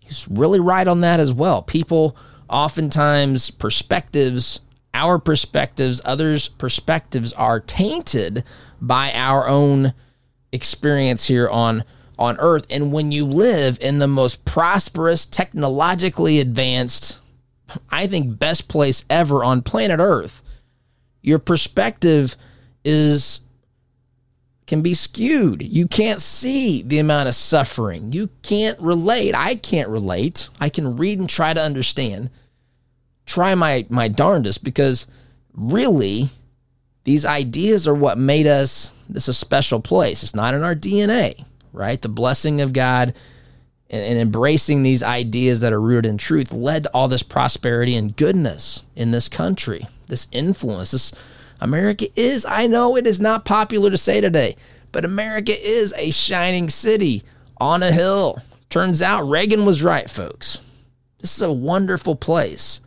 he's 0.00 0.28
really 0.28 0.60
right 0.60 0.86
on 0.86 1.00
that 1.00 1.20
as 1.20 1.32
well. 1.32 1.62
People, 1.62 2.16
oftentimes, 2.48 3.50
perspectives, 3.50 4.60
our 4.92 5.18
perspectives, 5.18 6.02
others' 6.04 6.48
perspectives 6.48 7.32
are 7.32 7.60
tainted 7.60 8.44
by 8.80 9.12
our 9.12 9.48
own 9.48 9.94
experience 10.52 11.24
here 11.24 11.48
on 11.48 11.84
on 12.20 12.38
earth. 12.38 12.66
And 12.70 12.92
when 12.92 13.10
you 13.10 13.24
live 13.24 13.78
in 13.80 13.98
the 13.98 14.06
most 14.06 14.44
prosperous, 14.44 15.24
technologically 15.26 16.38
advanced, 16.38 17.18
I 17.90 18.06
think, 18.06 18.38
best 18.38 18.68
place 18.68 19.04
ever 19.08 19.42
on 19.42 19.62
planet 19.62 19.98
earth, 19.98 20.42
your 21.22 21.38
perspective 21.38 22.36
is 22.84 23.40
can 24.66 24.82
be 24.82 24.94
skewed. 24.94 25.62
You 25.62 25.88
can't 25.88 26.20
see 26.20 26.82
the 26.82 27.00
amount 27.00 27.28
of 27.28 27.34
suffering. 27.34 28.12
You 28.12 28.28
can't 28.42 28.78
relate. 28.78 29.34
I 29.34 29.56
can't 29.56 29.88
relate. 29.88 30.48
I 30.60 30.68
can 30.68 30.96
read 30.96 31.18
and 31.18 31.28
try 31.28 31.52
to 31.52 31.60
understand. 31.60 32.30
Try 33.26 33.54
my 33.54 33.86
my 33.88 34.08
darndest 34.08 34.62
because 34.62 35.06
really 35.54 36.28
these 37.04 37.24
ideas 37.24 37.88
are 37.88 37.94
what 37.94 38.18
made 38.18 38.46
us 38.46 38.92
this 39.08 39.26
a 39.26 39.32
special 39.32 39.80
place. 39.80 40.22
It's 40.22 40.34
not 40.34 40.54
in 40.54 40.62
our 40.62 40.76
DNA 40.76 41.44
right? 41.72 42.00
The 42.00 42.08
blessing 42.08 42.60
of 42.60 42.72
God 42.72 43.14
and, 43.90 44.04
and 44.04 44.18
embracing 44.18 44.82
these 44.82 45.02
ideas 45.02 45.60
that 45.60 45.72
are 45.72 45.80
rooted 45.80 46.06
in 46.06 46.16
truth 46.16 46.52
led 46.52 46.84
to 46.84 46.94
all 46.94 47.08
this 47.08 47.22
prosperity 47.22 47.96
and 47.96 48.16
goodness 48.16 48.84
in 48.96 49.10
this 49.10 49.28
country, 49.28 49.86
this 50.06 50.28
influence. 50.32 50.92
This 50.92 51.12
America 51.60 52.06
is, 52.16 52.46
I 52.46 52.66
know 52.66 52.96
it 52.96 53.06
is 53.06 53.20
not 53.20 53.44
popular 53.44 53.90
to 53.90 53.98
say 53.98 54.20
today, 54.20 54.56
but 54.92 55.04
America 55.04 55.52
is 55.58 55.94
a 55.96 56.10
shining 56.10 56.68
city 56.68 57.22
on 57.58 57.82
a 57.82 57.92
hill. 57.92 58.38
Turns 58.70 59.02
out 59.02 59.28
Reagan 59.28 59.66
was 59.66 59.82
right, 59.82 60.08
folks. 60.08 60.60
This 61.18 61.36
is 61.36 61.42
a 61.42 61.52
wonderful 61.52 62.16
place, 62.16 62.80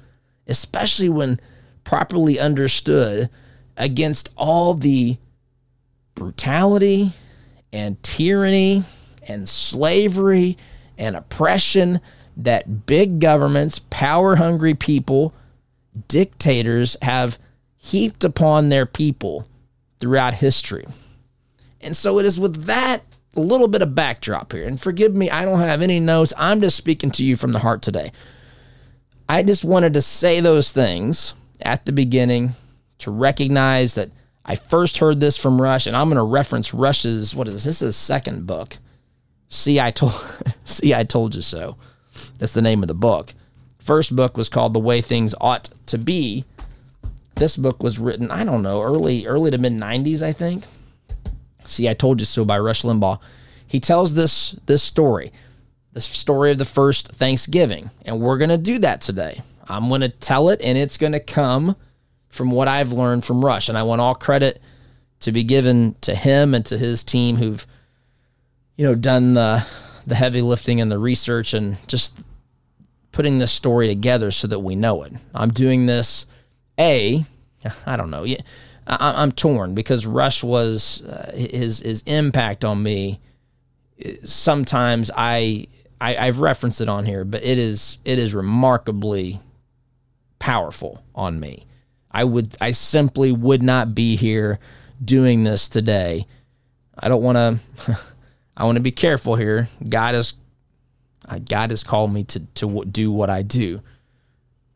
especially 0.47 1.09
when 1.09 1.39
properly 1.83 2.39
understood 2.39 3.29
against 3.77 4.29
all 4.37 4.73
the 4.73 5.17
brutality 6.15 7.11
and 7.73 8.01
tyranny 8.03 8.83
and 9.27 9.49
slavery 9.49 10.57
and 10.97 11.15
oppression 11.17 11.99
that 12.37 12.85
big 12.85 13.19
governments, 13.19 13.79
power 13.89 14.35
hungry 14.35 14.75
people, 14.75 15.33
dictators 16.07 16.95
have 17.01 17.37
heaped 17.75 18.23
upon 18.23 18.69
their 18.69 18.85
people 18.85 19.45
throughout 19.99 20.35
history. 20.35 20.85
And 21.81 21.97
so 21.97 22.19
it 22.19 22.25
is 22.25 22.39
with 22.39 22.65
that 22.65 23.03
little 23.35 23.67
bit 23.67 23.81
of 23.81 23.95
backdrop 23.95 24.53
here. 24.53 24.67
And 24.67 24.79
forgive 24.79 25.15
me, 25.15 25.29
I 25.29 25.43
don't 25.43 25.59
have 25.59 25.81
any 25.81 25.99
notes. 25.99 26.33
I'm 26.37 26.61
just 26.61 26.77
speaking 26.77 27.11
to 27.11 27.23
you 27.23 27.35
from 27.35 27.51
the 27.51 27.59
heart 27.59 27.81
today. 27.81 28.11
I 29.27 29.43
just 29.43 29.65
wanted 29.65 29.93
to 29.93 30.01
say 30.01 30.39
those 30.39 30.71
things 30.71 31.33
at 31.61 31.85
the 31.85 31.91
beginning 31.91 32.51
to 32.99 33.11
recognize 33.11 33.95
that 33.95 34.11
I 34.45 34.55
first 34.55 34.97
heard 34.97 35.19
this 35.19 35.37
from 35.37 35.61
Rush, 35.61 35.87
and 35.87 35.95
I'm 35.95 36.07
going 36.07 36.17
to 36.17 36.23
reference 36.23 36.73
Rush's 36.73 37.35
what 37.35 37.47
is 37.47 37.53
this? 37.53 37.63
This 37.63 37.75
is 37.81 37.87
his 37.87 37.95
second 37.95 38.45
book. 38.45 38.77
See, 39.47 39.79
I 39.79 39.91
told 39.91 40.13
See, 40.65 40.93
I 40.93 41.03
told 41.03 41.35
you 41.35 41.41
so. 41.41 41.77
That's 42.39 42.53
the 42.53 42.61
name 42.61 42.81
of 42.81 42.87
the 42.87 42.93
book. 42.93 43.33
First 43.79 44.15
book 44.15 44.37
was 44.37 44.49
called 44.49 44.73
The 44.73 44.79
Way 44.79 45.01
Things 45.01 45.35
Ought 45.41 45.69
to 45.87 45.97
Be. 45.97 46.45
This 47.35 47.57
book 47.57 47.81
was 47.81 47.99
written, 47.99 48.31
I 48.31 48.43
don't 48.43 48.61
know, 48.61 48.81
early 48.81 49.25
early 49.25 49.51
to 49.51 49.57
mid 49.57 49.73
90s, 49.73 50.21
I 50.21 50.31
think. 50.31 50.63
See, 51.65 51.87
I 51.87 51.93
told 51.93 52.19
you 52.19 52.25
so 52.25 52.45
by 52.45 52.59
Rush 52.59 52.83
Limbaugh. 52.83 53.19
He 53.65 53.79
tells 53.79 54.13
this 54.13 54.51
this 54.65 54.83
story, 54.83 55.31
the 55.93 56.01
story 56.01 56.51
of 56.51 56.57
the 56.57 56.65
first 56.65 57.11
Thanksgiving, 57.13 57.89
and 58.05 58.19
we're 58.19 58.37
going 58.37 58.49
to 58.49 58.57
do 58.57 58.79
that 58.79 59.01
today. 59.01 59.41
I'm 59.67 59.87
going 59.87 60.01
to 60.01 60.09
tell 60.09 60.49
it, 60.49 60.61
and 60.61 60.77
it's 60.77 60.97
going 60.97 61.13
to 61.13 61.19
come 61.19 61.75
from 62.33 62.51
what 62.51 62.67
I've 62.67 62.91
learned 62.91 63.23
from 63.23 63.45
Rush. 63.45 63.69
And 63.69 63.77
I 63.77 63.83
want 63.83 64.01
all 64.01 64.15
credit 64.15 64.61
to 65.21 65.31
be 65.31 65.43
given 65.43 65.95
to 66.01 66.15
him 66.15 66.53
and 66.55 66.65
to 66.65 66.77
his 66.77 67.03
team 67.03 67.35
who've, 67.37 67.65
you 68.75 68.87
know, 68.87 68.95
done 68.95 69.33
the 69.33 69.65
the 70.05 70.15
heavy 70.15 70.41
lifting 70.41 70.81
and 70.81 70.91
the 70.91 70.99
research 70.99 71.53
and 71.53 71.77
just 71.87 72.19
putting 73.13 73.37
this 73.37 73.51
story 73.51 73.87
together 73.87 74.31
so 74.31 74.47
that 74.47 74.59
we 74.59 74.75
know 74.75 75.03
it. 75.03 75.13
I'm 75.33 75.53
doing 75.53 75.85
this, 75.85 76.25
a, 76.77 77.23
I 77.85 77.95
don't 77.95 78.09
know, 78.09 78.25
I'm 78.85 79.31
torn 79.31 79.75
because 79.75 80.05
Rush 80.05 80.43
was 80.43 81.03
uh, 81.03 81.31
his 81.33 81.79
his 81.79 82.01
impact 82.01 82.65
on 82.65 82.83
me. 82.83 83.21
Sometimes 84.25 85.09
I, 85.15 85.67
I 86.01 86.17
I've 86.17 86.39
referenced 86.39 86.81
it 86.81 86.89
on 86.89 87.05
here, 87.05 87.23
but 87.23 87.43
it 87.43 87.57
is 87.57 87.99
it 88.03 88.19
is 88.19 88.33
remarkably 88.33 89.39
powerful 90.39 91.01
on 91.15 91.39
me. 91.39 91.65
I 92.13 92.23
would 92.23 92.55
I 92.61 92.71
simply 92.71 93.31
would 93.31 93.63
not 93.63 93.95
be 93.95 94.15
here 94.15 94.59
doing 95.03 95.43
this 95.43 95.67
today. 95.67 96.27
I 96.97 97.09
don't 97.09 97.23
want 97.23 97.35
to 97.37 97.99
I 98.57 98.65
want 98.65 98.75
to 98.75 98.81
be 98.81 98.91
careful 98.91 99.35
here. 99.35 99.67
God 99.87 100.13
has 100.13 100.33
God 101.45 101.71
has 101.71 101.83
called 101.83 102.13
me 102.13 102.23
to 102.25 102.39
to 102.55 102.85
do 102.85 103.11
what 103.11 103.29
I 103.29 103.41
do. 103.41 103.81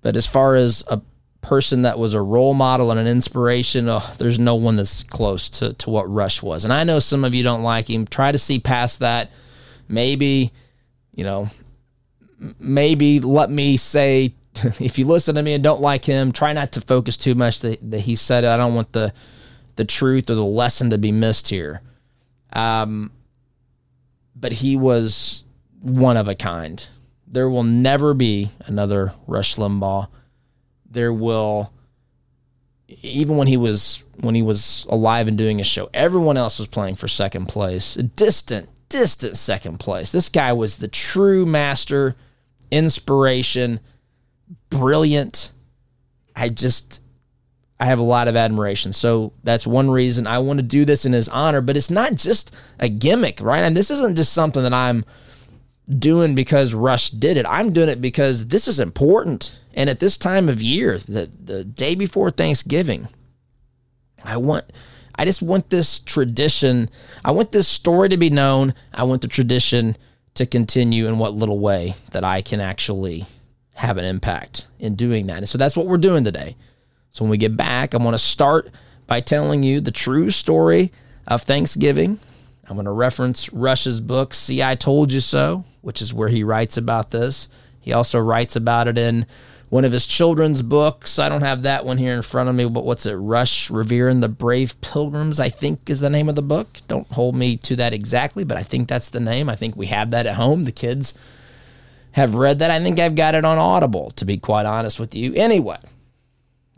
But 0.02 0.16
as 0.16 0.26
far 0.26 0.56
as 0.56 0.84
a 0.88 1.02
person 1.42 1.84
that 1.84 2.00
was 2.00 2.14
a 2.14 2.22
role 2.22 2.54
model 2.54 2.92
and 2.92 3.00
an 3.00 3.08
inspiration, 3.08 3.88
oh, 3.88 4.14
there's 4.18 4.40
no 4.40 4.56
one 4.56 4.76
that's 4.76 5.04
close 5.04 5.50
to 5.50 5.74
to 5.74 5.90
what 5.90 6.12
Rush 6.12 6.42
was. 6.42 6.64
And 6.64 6.74
I 6.74 6.84
know 6.84 7.00
some 7.00 7.24
of 7.24 7.36
you 7.36 7.44
don't 7.44 7.64
like 7.64 7.90
him. 7.90 8.08
Try 8.08 8.32
to 8.32 8.38
see 8.38 8.60
past 8.60 9.00
that. 9.00 9.32
Maybe, 9.88 10.52
you 11.16 11.24
know, 11.24 11.50
maybe 12.60 13.20
let 13.20 13.50
me 13.50 13.78
say 13.78 14.34
if 14.80 14.98
you 14.98 15.06
listen 15.06 15.36
to 15.36 15.44
me 15.44 15.54
and 15.54 15.64
don't 15.64 15.82
like 15.82 16.06
him, 16.06 16.32
try 16.32 16.54
not 16.54 16.74
to 16.74 16.82
focus 16.82 17.18
too 17.18 17.36
much 17.36 17.60
that, 17.62 17.92
that 17.92 18.00
he 18.00 18.16
said 18.16 18.44
it. 18.44 18.48
I 18.48 18.58
don't 18.58 18.76
want 18.76 18.92
the 18.94 19.14
the 19.76 19.86
truth 19.86 20.30
or 20.30 20.36
the 20.36 20.44
lesson 20.44 20.90
to 20.90 20.98
be 20.98 21.12
missed 21.12 21.50
here. 21.50 21.82
Um, 22.52 23.12
but 24.36 24.52
he 24.52 24.76
was 24.76 25.46
one 25.82 26.18
of 26.18 26.28
a 26.28 26.36
kind. 26.36 26.88
There 27.28 27.50
will 27.50 27.64
never 27.64 28.14
be 28.14 28.50
another 28.66 29.14
Rush 29.28 29.56
Limbaugh. 29.56 30.08
There 30.90 31.14
will 31.14 31.72
even 32.88 33.38
when 33.38 33.48
he 33.48 33.58
was 33.58 34.04
when 34.22 34.34
he 34.34 34.42
was 34.42 34.86
alive 34.90 35.28
and 35.28 35.38
doing 35.38 35.60
a 35.60 35.64
show, 35.64 35.90
everyone 35.94 36.38
else 36.38 36.60
was 36.60 36.68
playing 36.68 36.96
for 36.96 37.08
second 37.08 37.48
place. 37.48 37.96
Distant, 37.96 38.70
distant 38.90 39.36
second 39.36 39.80
place. 39.80 40.12
This 40.12 40.30
guy 40.30 40.54
was 40.54 40.78
the 40.78 40.88
true 40.88 41.46
master, 41.46 42.16
inspiration, 42.72 43.80
brilliant. 44.70 45.52
I 46.36 46.50
just 46.50 47.02
I 47.80 47.86
have 47.86 48.00
a 48.00 48.04
lot 48.04 48.28
of 48.28 48.36
admiration. 48.36 48.92
So 48.92 49.34
that's 49.44 49.68
one 49.68 49.90
reason 49.90 50.26
I 50.26 50.40
want 50.40 50.58
to 50.58 50.64
do 50.64 50.84
this 50.84 51.06
in 51.06 51.14
his 51.14 51.30
honor, 51.30 51.62
but 51.62 51.78
it's 51.78 51.92
not 51.92 52.16
just 52.16 52.56
a 52.80 52.90
gimmick, 52.90 53.40
right? 53.42 53.60
And 53.60 53.78
this 53.78 53.92
isn't 53.92 54.18
just 54.18 54.34
something 54.34 54.64
that 54.64 54.74
I'm 54.74 55.06
doing 56.00 56.34
because 56.36 56.74
Rush 56.74 57.12
did 57.12 57.38
it. 57.38 57.46
I'm 57.48 57.72
doing 57.72 57.90
it 57.90 58.02
because 58.02 58.48
this 58.48 58.68
is 58.68 58.80
important. 58.80 59.58
And 59.76 59.90
at 59.90 60.00
this 60.00 60.18
time 60.18 60.50
of 60.50 60.62
year, 60.62 60.98
the, 60.98 61.30
the 61.44 61.64
day 61.64 61.94
before 61.94 62.32
Thanksgiving, 62.32 63.08
I 64.24 64.38
want 64.38 64.66
I 65.20 65.26
just 65.26 65.42
want 65.42 65.70
this 65.70 66.00
tradition, 66.00 66.90
I 67.26 67.32
want 67.32 67.52
this 67.52 67.68
story 67.68 68.10
to 68.10 68.18
be 68.18 68.30
known. 68.30 68.76
I 68.94 69.04
want 69.04 69.22
the 69.22 69.28
tradition 69.28 69.98
to 70.36 70.46
continue 70.46 71.08
in 71.08 71.18
what 71.18 71.34
little 71.34 71.58
way 71.58 71.96
that 72.12 72.24
I 72.24 72.44
can 72.44 72.60
actually 72.60 73.26
have 73.78 73.98
an 73.98 74.06
impact 74.06 74.66
in 74.80 74.96
doing 74.96 75.28
that. 75.28 75.38
And 75.38 75.48
so 75.48 75.60
that's 75.60 75.78
what 75.78 75.86
we're 75.86 75.98
doing 75.98 76.24
today. 76.24 76.56
So 77.12 77.24
when 77.24 77.30
we 77.30 77.38
get 77.38 77.56
back, 77.56 77.94
I 77.94 77.98
want 77.98 78.16
to 78.16 78.18
start 78.18 78.72
by 79.06 79.22
telling 79.22 79.62
you 79.62 79.82
the 79.82 79.92
true 79.92 80.32
story 80.32 80.92
of 81.28 81.44
Thanksgiving. 81.44 82.20
I'm 82.68 82.76
going 82.76 82.86
to 82.86 82.92
reference 82.92 83.54
Rush's 83.54 84.02
book, 84.02 84.34
See, 84.34 84.64
I 84.64 84.74
Told 84.74 85.12
You 85.12 85.20
So, 85.20 85.64
which 85.82 86.02
is 86.02 86.12
where 86.12 86.28
he 86.28 86.44
writes 86.44 86.78
about 86.78 87.12
this. 87.12 87.50
He 87.80 87.94
also 87.94 88.20
writes 88.20 88.56
about 88.56 88.88
it 88.88 88.98
in 88.98 89.28
one 89.70 89.86
of 89.86 89.92
his 89.92 90.08
children's 90.08 90.64
books. 90.64 91.20
I 91.20 91.30
don't 91.30 91.44
have 91.44 91.62
that 91.62 91.86
one 91.86 92.00
here 92.00 92.16
in 92.16 92.24
front 92.24 92.50
of 92.50 92.56
me, 92.56 92.66
but 92.66 92.84
what's 92.84 93.06
it? 93.06 93.14
Rush 93.14 93.70
Revere 93.70 94.10
and 94.10 94.24
the 94.24 94.28
Brave 94.28 94.82
Pilgrims, 94.82 95.40
I 95.40 95.50
think 95.50 95.88
is 95.88 96.00
the 96.00 96.10
name 96.10 96.30
of 96.30 96.36
the 96.36 96.42
book. 96.42 96.80
Don't 96.88 97.08
hold 97.12 97.36
me 97.36 97.58
to 97.58 97.76
that 97.76 97.94
exactly, 97.94 98.44
but 98.44 98.58
I 98.58 98.64
think 98.64 98.88
that's 98.88 99.10
the 99.10 99.20
name. 99.20 99.50
I 99.50 99.56
think 99.56 99.76
we 99.76 99.86
have 99.86 100.10
that 100.12 100.26
at 100.26 100.36
home. 100.36 100.64
The 100.64 100.72
kids 100.72 101.14
have 102.18 102.34
read 102.34 102.60
that. 102.60 102.72
I 102.72 102.82
think 102.82 103.00
I've 103.00 103.16
got 103.16 103.36
it 103.36 103.46
on 103.46 103.60
Audible, 103.60 104.10
to 104.12 104.26
be 104.26 104.38
quite 104.38 104.66
honest 104.66 105.00
with 105.00 105.16
you. 105.16 105.34
Anyway, 105.36 105.78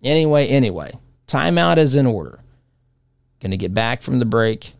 anyway, 0.03 0.47
anyway, 0.47 0.93
timeout 1.27 1.77
is 1.77 1.95
in 1.95 2.05
order. 2.05 2.39
Going 3.39 3.51
to 3.51 3.57
get 3.57 3.73
back 3.73 4.01
from 4.01 4.19
the 4.19 4.25
break, 4.25 4.73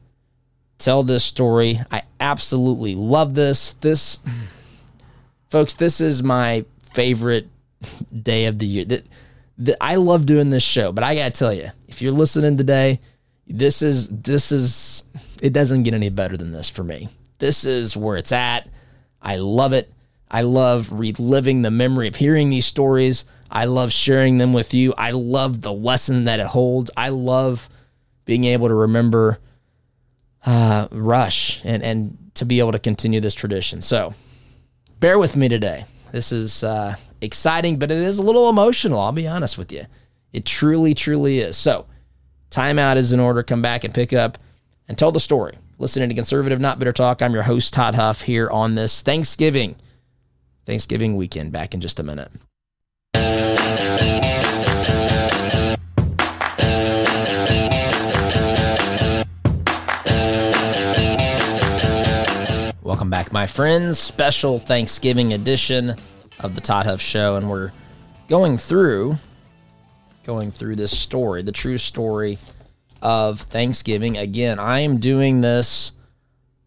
tell 0.77 1.01
this 1.01 1.23
story. 1.23 1.79
I 1.89 2.03
absolutely 2.19 2.93
love 2.93 3.35
this. 3.35 3.73
This, 3.73 4.19
folks, 5.47 5.75
this 5.75 6.01
is 6.01 6.21
my 6.21 6.65
favorite 6.91 7.47
day 8.21 8.45
of 8.47 8.59
the 8.59 8.65
year. 8.65 8.83
That, 8.83 9.05
that 9.59 9.77
I 9.79 9.95
love 9.95 10.25
doing 10.25 10.49
this 10.49 10.63
show, 10.63 10.91
but 10.91 11.05
I 11.05 11.15
gotta 11.15 11.31
tell 11.31 11.53
you, 11.53 11.69
if 11.87 12.01
you're 12.01 12.11
listening 12.11 12.57
today, 12.57 12.99
this 13.47 13.81
is 13.81 14.09
this 14.09 14.51
is 14.51 15.03
it 15.41 15.53
doesn't 15.53 15.83
get 15.83 15.93
any 15.93 16.09
better 16.09 16.35
than 16.35 16.51
this 16.51 16.69
for 16.69 16.83
me. 16.83 17.07
This 17.37 17.63
is 17.63 17.95
where 17.95 18.17
it's 18.17 18.33
at. 18.33 18.67
I 19.21 19.37
love 19.37 19.71
it. 19.71 19.91
I 20.31 20.41
love 20.41 20.91
reliving 20.91 21.61
the 21.61 21.71
memory 21.71 22.07
of 22.07 22.15
hearing 22.15 22.49
these 22.49 22.65
stories. 22.65 23.25
I 23.49 23.65
love 23.65 23.91
sharing 23.91 24.37
them 24.37 24.53
with 24.53 24.73
you. 24.73 24.93
I 24.97 25.11
love 25.11 25.61
the 25.61 25.73
lesson 25.73 26.25
that 26.25 26.39
it 26.39 26.45
holds. 26.45 26.91
I 26.95 27.09
love 27.09 27.67
being 28.25 28.43
able 28.43 28.67
to 28.67 28.75
remember 28.75 29.39
uh, 30.45 30.87
Rush 30.91 31.61
and 31.65 31.83
and 31.83 32.17
to 32.35 32.45
be 32.45 32.59
able 32.59 32.71
to 32.71 32.79
continue 32.79 33.19
this 33.19 33.33
tradition. 33.33 33.81
So, 33.81 34.13
bear 34.99 35.19
with 35.19 35.35
me 35.35 35.49
today. 35.49 35.85
This 36.11 36.31
is 36.31 36.63
uh, 36.63 36.95
exciting, 37.21 37.77
but 37.79 37.91
it 37.91 37.97
is 37.97 38.17
a 38.19 38.23
little 38.23 38.49
emotional. 38.49 38.99
I'll 38.99 39.11
be 39.11 39.27
honest 39.27 39.57
with 39.57 39.71
you. 39.71 39.85
It 40.31 40.45
truly, 40.45 40.93
truly 40.93 41.39
is. 41.39 41.57
So, 41.57 41.87
timeout 42.51 42.95
is 42.95 43.11
in 43.13 43.19
order. 43.19 43.43
Come 43.43 43.61
back 43.61 43.83
and 43.83 43.93
pick 43.93 44.13
up 44.13 44.37
and 44.87 44.97
tell 44.97 45.11
the 45.11 45.19
story. 45.19 45.55
Listening 45.77 46.09
to 46.09 46.15
Conservative 46.15 46.59
Not 46.59 46.77
Bitter 46.77 46.91
Talk. 46.91 47.21
I'm 47.21 47.33
your 47.33 47.43
host, 47.43 47.73
Todd 47.73 47.95
Huff, 47.95 48.21
here 48.21 48.49
on 48.49 48.75
this 48.75 49.01
Thanksgiving, 49.01 49.75
Thanksgiving 50.69 51.15
weekend. 51.15 51.51
Back 51.51 51.73
in 51.73 51.81
just 51.81 51.99
a 51.99 52.03
minute. 52.03 52.29
Welcome 62.83 63.09
back, 63.09 63.33
my 63.33 63.47
friends. 63.47 63.97
Special 63.97 64.59
Thanksgiving 64.59 65.33
edition 65.33 65.95
of 66.41 66.53
the 66.53 66.61
Todd 66.61 66.85
Huff 66.85 67.01
Show, 67.01 67.35
and 67.37 67.49
we're 67.49 67.71
going 68.27 68.55
through 68.59 69.17
going 70.23 70.51
through 70.51 70.75
this 70.75 70.95
story, 70.95 71.41
the 71.41 71.51
true 71.51 71.79
story 71.79 72.37
of 73.01 73.39
Thanksgiving. 73.39 74.19
Again, 74.19 74.59
I 74.59 74.81
am 74.81 74.99
doing 74.99 75.41
this. 75.41 75.93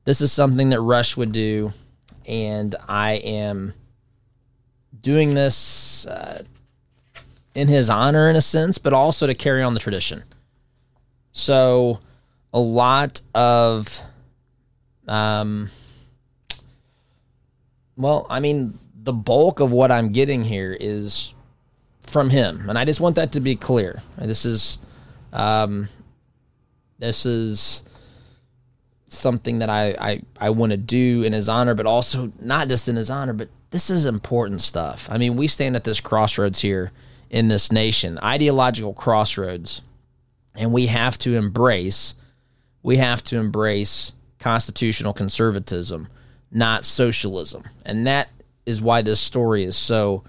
This 0.04 0.20
is 0.20 0.32
something 0.32 0.70
that 0.70 0.80
Rush 0.80 1.16
would 1.16 1.30
do, 1.30 1.72
and 2.26 2.74
I 2.88 3.12
am 3.12 3.74
doing 5.02 5.34
this 5.34 6.06
uh, 6.06 6.42
in 7.54 7.68
his 7.68 7.90
honor, 7.90 8.30
in 8.30 8.36
a 8.36 8.40
sense, 8.40 8.78
but 8.78 8.92
also 8.92 9.26
to 9.26 9.34
carry 9.34 9.62
on 9.62 9.74
the 9.74 9.80
tradition. 9.80 10.22
So, 11.32 12.00
a 12.54 12.60
lot 12.60 13.20
of, 13.34 14.00
um, 15.08 15.70
well, 17.96 18.26
I 18.30 18.40
mean, 18.40 18.78
the 18.94 19.12
bulk 19.12 19.60
of 19.60 19.72
what 19.72 19.90
I'm 19.90 20.12
getting 20.12 20.44
here 20.44 20.76
is 20.78 21.34
from 22.02 22.30
him, 22.30 22.68
and 22.68 22.78
I 22.78 22.84
just 22.84 23.00
want 23.00 23.16
that 23.16 23.32
to 23.32 23.40
be 23.40 23.56
clear. 23.56 24.02
This 24.18 24.44
is, 24.44 24.78
um, 25.32 25.88
this 26.98 27.26
is 27.26 27.82
something 29.08 29.58
that 29.58 29.68
I 29.68 29.94
I, 29.98 30.22
I 30.38 30.50
want 30.50 30.70
to 30.70 30.76
do 30.76 31.22
in 31.22 31.32
his 31.32 31.48
honor, 31.48 31.74
but 31.74 31.86
also 31.86 32.32
not 32.40 32.68
just 32.68 32.88
in 32.88 32.96
his 32.96 33.10
honor, 33.10 33.32
but 33.32 33.48
this 33.72 33.88
is 33.88 34.04
important 34.04 34.60
stuff. 34.60 35.08
I 35.10 35.18
mean, 35.18 35.34
we 35.34 35.48
stand 35.48 35.74
at 35.74 35.82
this 35.82 36.00
crossroads 36.00 36.60
here 36.60 36.92
in 37.30 37.48
this 37.48 37.72
nation, 37.72 38.18
ideological 38.22 38.92
crossroads, 38.92 39.80
and 40.54 40.72
we 40.72 40.86
have 40.86 41.18
to 41.18 41.34
embrace, 41.36 42.14
we 42.82 42.98
have 42.98 43.24
to 43.24 43.38
embrace 43.38 44.12
constitutional 44.38 45.14
conservatism, 45.14 46.08
not 46.50 46.84
socialism, 46.84 47.64
and 47.84 48.06
that 48.06 48.28
is 48.66 48.82
why 48.82 49.00
this 49.00 49.18
story 49.18 49.64
is 49.64 49.74
so 49.74 50.22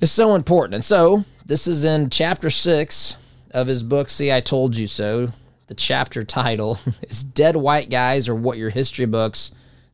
is 0.00 0.10
so 0.10 0.34
important. 0.34 0.74
And 0.74 0.84
so 0.84 1.24
this 1.44 1.66
is 1.66 1.84
in 1.84 2.08
chapter 2.08 2.48
six 2.48 3.18
of 3.50 3.66
his 3.66 3.82
book. 3.82 4.08
See, 4.08 4.32
I 4.32 4.40
told 4.40 4.76
you 4.76 4.86
so. 4.86 5.28
The 5.66 5.74
chapter 5.74 6.24
title 6.24 6.78
is 7.02 7.22
"Dead 7.22 7.56
White 7.56 7.90
Guys" 7.90 8.30
or 8.30 8.34
"What 8.34 8.56
Your 8.56 8.70
History 8.70 9.06
Books 9.06 9.50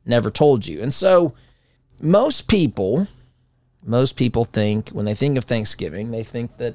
Never 0.07 0.31
Told 0.31 0.65
You." 0.65 0.81
And 0.81 0.95
so 0.95 1.35
most 2.01 2.49
people, 2.49 3.07
most 3.85 4.17
people 4.17 4.45
think 4.45 4.91
when 4.91 5.05
they 5.05 5.15
think 5.15 5.37
of 5.39 5.45
Thanksgiving, 5.45 6.11
they 6.11 6.25
think 6.25 6.57
that 6.59 6.75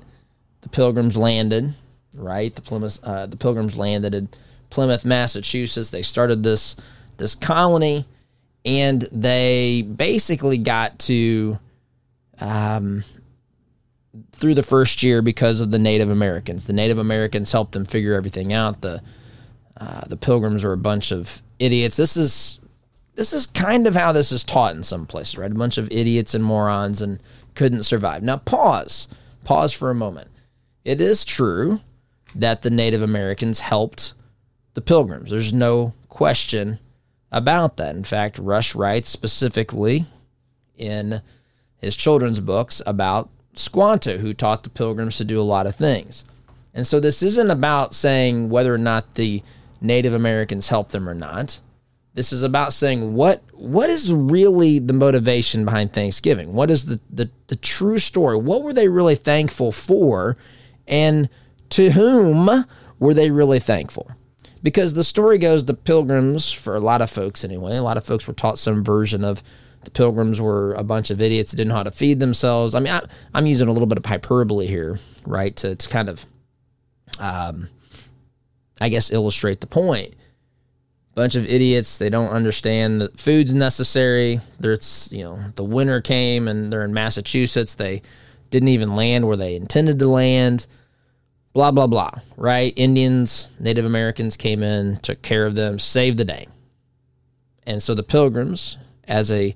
the 0.62 0.70
Pilgrims 0.70 1.18
landed 1.18 1.74
right. 2.14 2.56
The 2.56 2.62
Plymouth, 2.62 3.00
uh, 3.04 3.26
the 3.26 3.38
Pilgrims 3.38 3.78
landed 3.78 4.16
in 4.16 4.30
Plymouth, 4.70 5.06
Massachusetts. 5.06 5.90
They 5.90 6.02
started 6.02 6.44
this 6.44 6.76
this 7.18 7.36
colony 7.36 8.06
and 8.66 9.08
they 9.12 9.84
basically 9.84 10.58
got 10.58 10.98
to 11.00 11.60
um, 12.40 13.04
through 14.32 14.56
the 14.56 14.64
first 14.64 15.04
year 15.04 15.22
because 15.22 15.62
of 15.62 15.72
the 15.72 15.80
Native 15.80 16.10
Americans. 16.10 16.66
The 16.66 16.74
Native 16.74 16.98
Americans 16.98 17.52
helped 17.52 17.74
them 17.74 17.86
figure 17.86 18.16
everything 18.16 18.54
out. 18.54 18.82
The 18.82 19.02
uh, 19.78 20.02
the 20.08 20.18
Pilgrims 20.18 20.64
were 20.64 20.74
a 20.74 20.78
bunch 20.78 21.12
of 21.12 21.42
idiots. 21.60 21.96
This 21.98 22.18
is 22.18 22.60
this 23.16 23.34
is 23.34 23.48
kind 23.48 23.88
of 23.88 23.96
how 23.96 24.12
this 24.12 24.32
is 24.32 24.44
taught 24.44 24.76
in 24.76 24.84
some 24.84 25.06
places, 25.06 25.38
right? 25.38 25.52
A 25.52 25.56
bunch 25.56 25.78
of 25.78 25.92
idiots 25.92 26.34
and 26.34 26.44
morons 26.44 27.02
and 27.02 27.22
couldn't 27.56 27.84
survive. 27.84 28.24
Now 28.24 28.38
pause, 28.38 29.08
pause 29.44 29.74
for 29.74 29.90
a 29.90 29.96
moment. 29.96 30.30
It 30.84 31.02
is 31.02 31.26
true 31.26 31.80
that 32.36 32.62
the 32.62 32.70
Native 32.70 33.02
Americans 33.02 33.60
helped 33.60 34.14
the 34.74 34.82
Pilgrims. 34.82 35.32
There's 35.32 35.54
no 35.54 35.94
question 36.10 36.80
about 37.32 37.78
that. 37.78 37.96
In 37.96 38.04
fact, 38.04 38.38
Rush 38.38 38.76
writes 38.76 39.10
specifically 39.10 40.06
in 40.78 41.22
his 41.78 41.96
children's 41.96 42.40
books 42.40 42.82
about 42.86 43.30
Squanto, 43.54 44.18
who 44.18 44.34
taught 44.34 44.64
the 44.64 44.70
pilgrims 44.70 45.18
to 45.18 45.24
do 45.24 45.40
a 45.40 45.44
lot 45.44 45.66
of 45.66 45.76
things. 45.76 46.26
And 46.74 46.86
so 46.86 47.00
this 47.00 47.24
isn't 47.24 47.50
about 47.50 47.94
saying 47.94 48.50
whether 48.50 48.74
or 48.74 48.78
not 48.78 49.16
the 49.16 49.42
Native 49.80 50.14
Americans 50.14 50.68
helped 50.68 50.92
them 50.92 51.08
or 51.08 51.14
not. 51.14 51.62
This 52.16 52.34
is 52.34 52.44
about 52.44 52.74
saying 52.74 53.14
what 53.14 53.44
what 53.54 53.90
is 53.90 54.12
really 54.12 54.80
the 54.80 54.94
motivation 54.94 55.64
behind 55.66 55.94
Thanksgiving? 55.94 56.54
What 56.54 56.72
is 56.72 56.86
the, 56.86 57.00
the, 57.10 57.30
the 57.48 57.56
true 57.56 57.98
story? 57.98 58.38
What 58.38 58.64
were 58.64 58.74
they 58.74 58.88
really 58.88 59.16
thankful 59.16 59.72
for? 59.72 60.38
And 60.88 61.30
to 61.70 61.92
whom 61.92 62.66
were 63.00 63.14
they 63.14 63.32
really 63.32 63.60
thankful? 63.60 64.10
because 64.66 64.96
the 64.96 65.04
story 65.04 65.38
goes 65.38 65.64
the 65.64 65.76
pilgrims, 65.76 66.52
for 66.52 66.76
a 66.76 66.80
lot 66.80 67.00
of 67.00 67.12
folks 67.12 67.44
anyway, 67.44 67.78
a 67.78 67.84
lot 67.84 67.98
of 67.98 68.04
folks 68.04 68.28
were 68.28 68.34
taught 68.34 68.58
some 68.58 68.84
version 68.84 69.24
of 69.24 69.44
the 69.84 69.92
pilgrims 69.92 70.42
were 70.42 70.74
a 70.74 70.84
bunch 70.84 71.12
of 71.12 71.22
idiots 71.22 71.52
didn't 71.52 71.68
know 71.68 71.76
how 71.76 71.84
to 71.84 71.92
feed 71.92 72.20
themselves. 72.20 72.74
I 72.74 72.80
mean, 72.80 72.92
I, 72.92 73.04
am 73.38 73.46
using 73.46 73.68
a 73.68 73.72
little 73.72 73.86
bit 73.86 74.00
of 74.00 74.06
hyperbole 74.08 74.66
here, 74.66 74.98
right, 75.28 75.56
to, 75.58 75.76
to 75.76 75.90
kind 75.90 76.10
of, 76.10 76.26
um, 77.20 77.70
I 78.82 78.90
guess, 78.90 79.12
illustrate 79.12 79.62
the 79.62 79.68
point. 79.68 80.16
Bunch 81.16 81.36
of 81.36 81.46
idiots. 81.46 81.98
They 81.98 82.10
don't 82.10 82.30
understand 82.30 83.02
that 83.02 83.20
food's 83.20 83.56
necessary. 83.56 84.42
There's, 84.60 85.10
you 85.12 85.24
know, 85.24 85.40
the 85.56 85.64
winter 85.64 86.02
came 86.02 86.48
and 86.48 86.72
they're 86.72 86.84
in 86.84 86.94
Massachusetts. 86.94 87.76
They 87.76 88.02
didn't 88.50 88.70
even 88.70 88.96
land 88.96 89.26
where 89.26 89.38
they 89.38 89.56
intended 89.56 90.00
to 90.00 90.08
land 90.08 90.68
blah, 91.56 91.72
blah, 91.72 91.88
blah, 91.88 92.12
right? 92.36 92.74
Indians, 92.76 93.50
Native 93.60 93.86
Americans 93.86 94.36
came 94.36 94.62
in, 94.62 94.98
took 94.98 95.22
care 95.22 95.46
of 95.46 95.56
them, 95.56 95.80
saved 95.80 96.18
the 96.18 96.26
day. 96.26 96.48
And 97.66 97.82
so 97.82 97.96
the 97.96 98.04
pilgrims, 98.04 98.78
as 99.08 99.32
a 99.32 99.56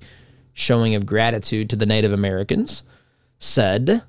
showing 0.54 0.94
of 0.94 1.04
gratitude 1.04 1.70
to 1.70 1.76
the 1.76 1.86
Native 1.86 2.12
Americans, 2.12 2.82
said, 3.38 4.02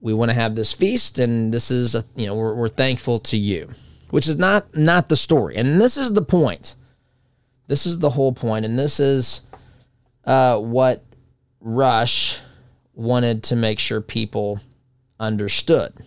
We 0.00 0.12
want 0.12 0.30
to 0.30 0.34
have 0.34 0.56
this 0.56 0.72
feast, 0.72 1.20
and 1.20 1.54
this 1.54 1.70
is, 1.70 1.94
a, 1.94 2.04
you 2.16 2.26
know, 2.26 2.34
we're, 2.34 2.54
we're 2.54 2.68
thankful 2.68 3.20
to 3.20 3.38
you, 3.38 3.70
which 4.12 4.28
is 4.28 4.36
not 4.36 4.76
not 4.76 5.08
the 5.08 5.16
story. 5.16 5.56
And 5.56 5.80
this 5.80 5.96
is 5.96 6.12
the 6.12 6.22
point. 6.22 6.76
This 7.66 7.86
is 7.86 7.98
the 7.98 8.10
whole 8.10 8.32
point, 8.32 8.64
and 8.64 8.78
this 8.78 9.00
is 9.00 9.42
uh, 10.24 10.58
what 10.58 11.04
Rush 11.60 12.40
wanted 12.94 13.42
to 13.44 13.56
make 13.56 13.78
sure 13.78 14.00
people 14.00 14.60
understood 15.18 16.04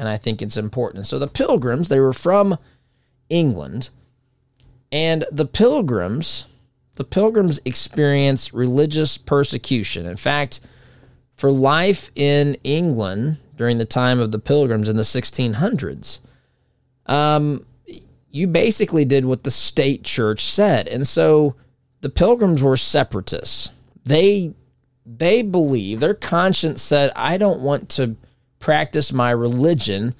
and 0.00 0.08
I 0.08 0.16
think 0.16 0.40
it's 0.40 0.56
important. 0.56 1.06
So 1.06 1.18
the 1.18 1.28
Pilgrims, 1.28 1.90
they 1.90 2.00
were 2.00 2.14
from 2.14 2.56
England, 3.28 3.90
and 4.90 5.26
the 5.30 5.44
Pilgrims, 5.44 6.46
the 6.96 7.04
Pilgrims 7.04 7.60
experienced 7.66 8.54
religious 8.54 9.18
persecution. 9.18 10.06
In 10.06 10.16
fact, 10.16 10.60
for 11.36 11.52
life 11.52 12.10
in 12.14 12.56
England 12.64 13.36
during 13.58 13.76
the 13.76 13.84
time 13.84 14.18
of 14.18 14.32
the 14.32 14.38
Pilgrims 14.38 14.88
in 14.88 14.96
the 14.96 15.02
1600s, 15.02 16.20
um, 17.10 17.66
you 18.30 18.46
basically 18.46 19.04
did 19.04 19.26
what 19.26 19.42
the 19.42 19.50
state 19.50 20.04
church 20.04 20.42
said, 20.42 20.88
and 20.88 21.06
so 21.06 21.56
the 22.00 22.08
Pilgrims 22.08 22.62
were 22.62 22.76
separatists. 22.78 23.70
They 24.04 24.54
they 25.04 25.42
believe 25.42 26.00
their 26.00 26.14
conscience 26.14 26.80
said, 26.80 27.12
"I 27.14 27.36
don't 27.36 27.60
want 27.60 27.90
to." 27.90 28.16
practice 28.60 29.12
my 29.12 29.30
religion 29.30 30.14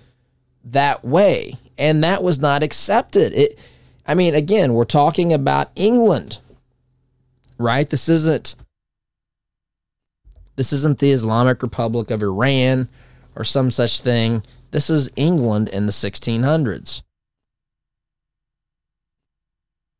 that 0.64 1.04
way. 1.04 1.54
And 1.78 2.02
that 2.02 2.24
was 2.24 2.40
not 2.40 2.64
accepted. 2.64 3.32
It 3.32 3.58
I 4.06 4.14
mean, 4.14 4.34
again, 4.34 4.72
we're 4.72 4.84
talking 4.84 5.32
about 5.32 5.70
England. 5.76 6.38
Right? 7.58 7.88
This 7.88 8.08
isn't 8.08 8.56
this 10.56 10.72
isn't 10.72 10.98
the 10.98 11.12
Islamic 11.12 11.62
Republic 11.62 12.10
of 12.10 12.22
Iran 12.22 12.88
or 13.36 13.44
some 13.44 13.70
such 13.70 14.00
thing. 14.00 14.42
This 14.70 14.88
is 14.88 15.10
England 15.16 15.68
in 15.68 15.86
the 15.86 15.92
1600s. 15.92 17.02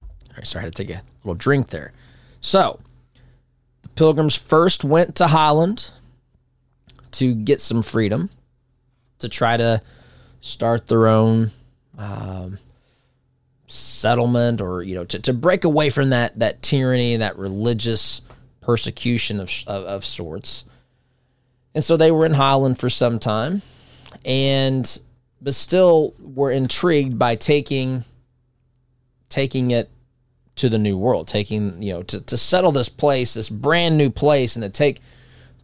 All 0.03 0.09
right, 0.37 0.47
sorry, 0.47 0.63
I 0.63 0.67
had 0.67 0.75
to 0.77 0.85
take 0.85 0.97
a 0.97 1.03
little 1.25 1.35
drink 1.35 1.69
there. 1.69 1.93
So, 2.41 2.79
the 3.83 3.89
pilgrims 3.91 4.37
first 4.37 4.85
went 4.85 5.17
to 5.17 5.27
Holland 5.27 5.91
to 7.13 7.35
get 7.35 7.61
some 7.61 7.83
freedom, 7.83 8.31
to 9.19 9.29
try 9.29 9.57
to 9.57 9.83
start 10.41 10.87
their 10.87 11.09
own 11.09 11.51
um, 11.99 12.59
settlement, 13.67 14.61
or 14.61 14.83
you 14.83 14.95
know, 14.95 15.05
to, 15.05 15.19
to 15.19 15.33
break 15.33 15.65
away 15.65 15.91
from 15.91 16.11
that 16.11 16.39
that 16.39 16.63
tyranny, 16.63 17.17
that 17.17 17.37
religious 17.37 18.23
persecution 18.61 19.41
of, 19.41 19.51
of, 19.67 19.85
of 19.85 20.05
sorts. 20.05 20.65
And 21.75 21.83
so 21.83 21.97
they 21.97 22.11
were 22.11 22.27
in 22.27 22.35
Holland 22.35 22.79
for 22.79 22.89
some 22.89 23.19
time, 23.19 23.63
and 24.25 24.99
but 25.43 25.55
still 25.55 26.15
were 26.21 26.51
intrigued 26.51 27.19
by 27.19 27.37
taking 27.37 28.05
taking 29.29 29.71
it 29.71 29.89
to 30.57 30.69
the 30.69 30.79
new 30.79 30.99
world, 30.99 31.29
taking 31.29 31.83
you 31.83 31.93
know 31.93 32.03
to, 32.03 32.21
to 32.21 32.37
settle 32.37 32.73
this 32.73 32.89
place, 32.89 33.35
this 33.35 33.49
brand 33.49 33.97
new 33.97 34.11
place, 34.11 34.57
and 34.57 34.63
to 34.63 34.69
take 34.69 35.01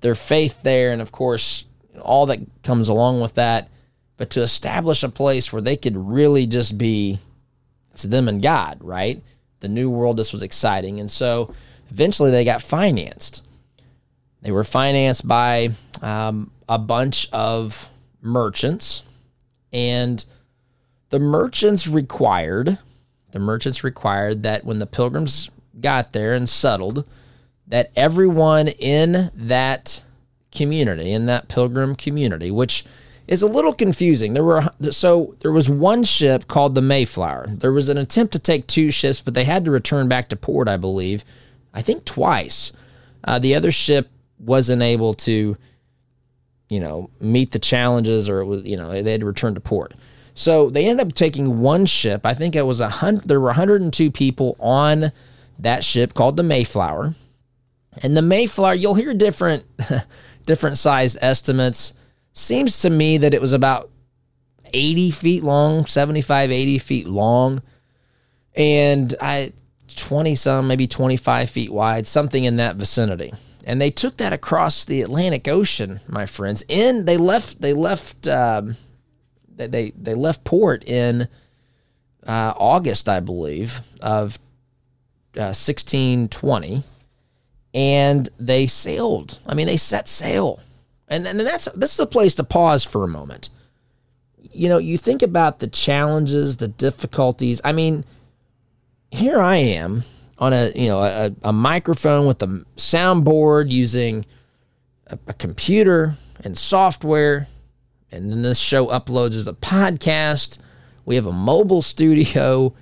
their 0.00 0.14
faith 0.14 0.62
there, 0.62 0.92
and 0.92 1.02
of 1.02 1.12
course, 1.12 1.64
all 2.00 2.26
that 2.26 2.40
comes 2.62 2.88
along 2.88 3.20
with 3.20 3.34
that. 3.34 3.68
But 4.16 4.30
to 4.30 4.40
establish 4.40 5.02
a 5.02 5.08
place 5.10 5.52
where 5.52 5.62
they 5.62 5.76
could 5.76 5.96
really 5.96 6.46
just 6.46 6.78
be, 6.78 7.18
it's 7.92 8.04
them 8.04 8.28
and 8.28 8.42
God, 8.42 8.78
right? 8.80 9.22
The 9.60 9.68
new 9.68 9.90
world, 9.90 10.16
this 10.16 10.32
was 10.32 10.42
exciting. 10.42 11.00
And 11.00 11.10
so 11.10 11.52
eventually 11.90 12.30
they 12.30 12.44
got 12.44 12.62
financed. 12.62 13.42
They 14.40 14.52
were 14.52 14.64
financed 14.64 15.28
by 15.28 15.70
um, 16.00 16.50
a 16.68 16.78
bunch 16.78 17.28
of 17.32 17.90
merchants, 18.26 19.02
and 19.72 20.24
the 21.10 21.18
merchants 21.18 21.86
required, 21.86 22.78
the 23.30 23.38
merchants 23.38 23.84
required 23.84 24.42
that 24.42 24.64
when 24.64 24.78
the 24.78 24.86
pilgrims 24.86 25.50
got 25.80 26.12
there 26.12 26.34
and 26.34 26.48
settled, 26.48 27.08
that 27.68 27.90
everyone 27.96 28.68
in 28.68 29.30
that 29.34 30.02
community, 30.52 31.12
in 31.12 31.26
that 31.26 31.48
pilgrim 31.48 31.94
community, 31.94 32.50
which 32.50 32.84
is 33.26 33.42
a 33.42 33.46
little 33.46 33.72
confusing. 33.72 34.34
There 34.34 34.44
were 34.44 34.64
so 34.90 35.34
there 35.40 35.52
was 35.52 35.68
one 35.68 36.04
ship 36.04 36.46
called 36.46 36.74
the 36.74 36.82
Mayflower. 36.82 37.46
There 37.48 37.72
was 37.72 37.88
an 37.88 37.98
attempt 37.98 38.32
to 38.34 38.38
take 38.38 38.66
two 38.66 38.90
ships, 38.90 39.20
but 39.20 39.34
they 39.34 39.44
had 39.44 39.64
to 39.64 39.70
return 39.70 40.08
back 40.08 40.28
to 40.28 40.36
port, 40.36 40.68
I 40.68 40.76
believe. 40.76 41.24
I 41.74 41.82
think 41.82 42.04
twice. 42.04 42.72
Uh, 43.24 43.38
the 43.38 43.54
other 43.54 43.72
ship 43.72 44.08
wasn't 44.38 44.82
able 44.82 45.14
to, 45.14 45.56
you 46.68 46.80
know, 46.80 47.10
meet 47.20 47.52
the 47.52 47.58
challenges, 47.58 48.28
or 48.28 48.40
it 48.40 48.46
was 48.46 48.64
you 48.64 48.76
know 48.76 49.02
they 49.02 49.12
had 49.12 49.20
to 49.20 49.26
return 49.26 49.54
to 49.54 49.60
port. 49.60 49.94
So 50.34 50.68
they 50.68 50.86
ended 50.86 51.06
up 51.06 51.14
taking 51.14 51.60
one 51.60 51.86
ship. 51.86 52.26
I 52.26 52.34
think 52.34 52.56
it 52.56 52.66
was 52.66 52.80
a 52.80 52.88
hundred. 52.88 53.28
There 53.28 53.40
were 53.40 53.46
102 53.46 54.10
people 54.10 54.56
on 54.60 55.12
that 55.58 55.82
ship 55.82 56.14
called 56.14 56.36
the 56.36 56.42
Mayflower. 56.42 57.14
And 58.02 58.14
the 58.14 58.22
Mayflower, 58.22 58.74
you'll 58.74 58.94
hear 58.94 59.14
different 59.14 59.64
different 60.46 60.78
size 60.78 61.16
estimates. 61.20 61.94
Seems 62.34 62.80
to 62.80 62.90
me 62.90 63.18
that 63.18 63.32
it 63.32 63.40
was 63.40 63.54
about 63.54 63.90
80 64.74 65.10
feet 65.12 65.42
long, 65.42 65.86
75, 65.86 66.50
80 66.50 66.78
feet 66.78 67.06
long, 67.06 67.62
and 68.54 69.14
I 69.20 69.52
20 69.94 70.34
some, 70.34 70.68
maybe 70.68 70.86
25 70.86 71.48
feet 71.48 71.70
wide, 71.70 72.06
something 72.06 72.44
in 72.44 72.56
that 72.56 72.76
vicinity. 72.76 73.32
And 73.66 73.80
they 73.80 73.90
took 73.90 74.16
that 74.18 74.32
across 74.32 74.84
the 74.84 75.02
Atlantic 75.02 75.48
Ocean, 75.48 76.00
my 76.08 76.24
friends. 76.24 76.64
In 76.68 77.04
they 77.04 77.16
left 77.16 77.60
they 77.60 77.72
left 77.72 78.28
um, 78.28 78.76
they 79.48 79.90
they 79.90 80.14
left 80.14 80.44
port 80.44 80.84
in 80.84 81.28
uh, 82.24 82.54
August, 82.56 83.08
I 83.08 83.20
believe, 83.20 83.80
of 84.00 84.38
uh, 85.36 85.52
1620 85.52 86.84
and 87.74 88.30
they 88.38 88.66
sailed. 88.66 89.38
I 89.46 89.54
mean, 89.54 89.66
they 89.66 89.76
set 89.76 90.08
sail. 90.08 90.60
And, 91.08 91.26
and 91.26 91.38
that's 91.38 91.66
this 91.72 91.92
is 91.92 92.00
a 92.00 92.06
place 92.06 92.34
to 92.36 92.44
pause 92.44 92.84
for 92.84 93.04
a 93.04 93.08
moment. 93.08 93.50
You 94.38 94.68
know, 94.68 94.78
you 94.78 94.96
think 94.96 95.22
about 95.22 95.58
the 95.58 95.66
challenges, 95.66 96.56
the 96.56 96.68
difficulties. 96.68 97.60
I 97.64 97.72
mean, 97.72 98.04
here 99.10 99.40
I 99.40 99.56
am 99.56 100.04
on 100.38 100.52
a 100.52 100.72
you 100.74 100.88
know 100.88 100.98
a, 100.98 101.32
a 101.42 101.52
microphone 101.52 102.26
with 102.26 102.42
a 102.42 102.64
soundboard 102.76 103.70
using 103.70 104.26
a, 105.06 105.18
a 105.28 105.34
computer 105.34 106.16
and 106.44 106.56
software, 106.56 107.46
and 108.10 108.30
then 108.30 108.42
this 108.42 108.58
show 108.58 108.86
uploads 108.86 109.34
as 109.34 109.46
a 109.46 109.54
podcast. 109.54 110.58
We 111.04 111.14
have 111.14 111.26
a 111.26 111.32
mobile 111.32 111.82
studio. 111.82 112.74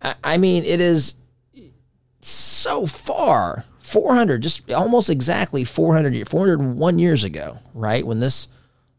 I, 0.00 0.14
I 0.22 0.38
mean, 0.38 0.64
it 0.64 0.80
is 0.80 1.14
so 2.20 2.86
far 2.86 3.64
400, 3.80 4.42
just 4.42 4.70
almost 4.70 5.10
exactly 5.10 5.64
400, 5.64 6.28
401 6.28 6.98
years 6.98 7.24
ago, 7.24 7.58
right? 7.74 8.06
When 8.06 8.20
this 8.20 8.48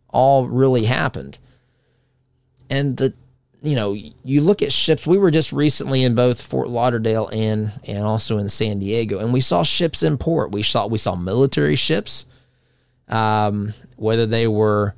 all 0.09 0.47
really 0.47 0.83
happened. 0.85 1.39
And 2.69 2.97
the, 2.97 3.13
you 3.63 3.75
know, 3.75 3.93
you 3.93 4.41
look 4.41 4.61
at 4.61 4.73
ships. 4.73 5.07
We 5.07 5.17
were 5.17 5.31
just 5.31 5.53
recently 5.53 6.03
in 6.03 6.15
both 6.15 6.41
Fort 6.41 6.67
Lauderdale 6.67 7.29
and 7.29 7.71
and 7.85 8.03
also 8.03 8.37
in 8.37 8.49
San 8.49 8.79
Diego, 8.79 9.19
and 9.19 9.31
we 9.31 9.39
saw 9.39 9.63
ships 9.63 10.03
in 10.03 10.17
port. 10.17 10.51
We 10.51 10.63
saw 10.63 10.85
we 10.85 10.97
saw 10.97 11.15
military 11.15 11.77
ships, 11.77 12.25
um, 13.07 13.73
whether 13.95 14.25
they 14.25 14.49
were, 14.49 14.95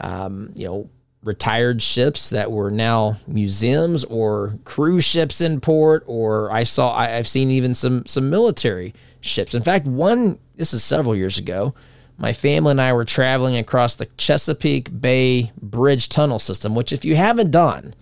um, 0.00 0.50
you 0.56 0.66
know, 0.66 0.90
retired 1.22 1.80
ships 1.80 2.30
that 2.30 2.50
were 2.50 2.70
now 2.70 3.16
museums 3.28 4.04
or 4.04 4.58
cruise 4.64 5.04
ships 5.04 5.40
in 5.40 5.60
port, 5.60 6.02
or 6.08 6.50
I 6.50 6.64
saw 6.64 6.92
I, 6.92 7.10
have 7.10 7.28
seen 7.28 7.52
even 7.52 7.74
some 7.74 8.06
some 8.06 8.28
military 8.28 8.92
ships. 9.20 9.54
In 9.54 9.62
fact, 9.62 9.86
one, 9.86 10.40
this 10.56 10.74
is 10.74 10.82
several 10.82 11.14
years 11.14 11.38
ago, 11.38 11.74
my 12.16 12.32
family 12.32 12.72
and 12.72 12.80
I 12.80 12.92
were 12.92 13.04
traveling 13.04 13.56
across 13.56 13.96
the 13.96 14.06
Chesapeake 14.16 15.00
Bay 15.00 15.52
Bridge 15.60 16.08
Tunnel 16.08 16.38
System, 16.38 16.74
which, 16.74 16.92
if 16.92 17.04
you 17.04 17.16
haven't 17.16 17.50
done, 17.50 17.94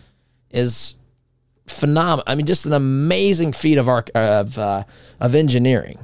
is 0.50 0.94
phenomenal. 1.66 2.24
I 2.26 2.34
mean, 2.34 2.46
just 2.46 2.66
an 2.66 2.72
amazing 2.72 3.52
feat 3.52 3.78
of 3.78 3.88
of 3.88 4.58
uh, 4.58 4.84
of 5.20 5.34
engineering. 5.34 5.98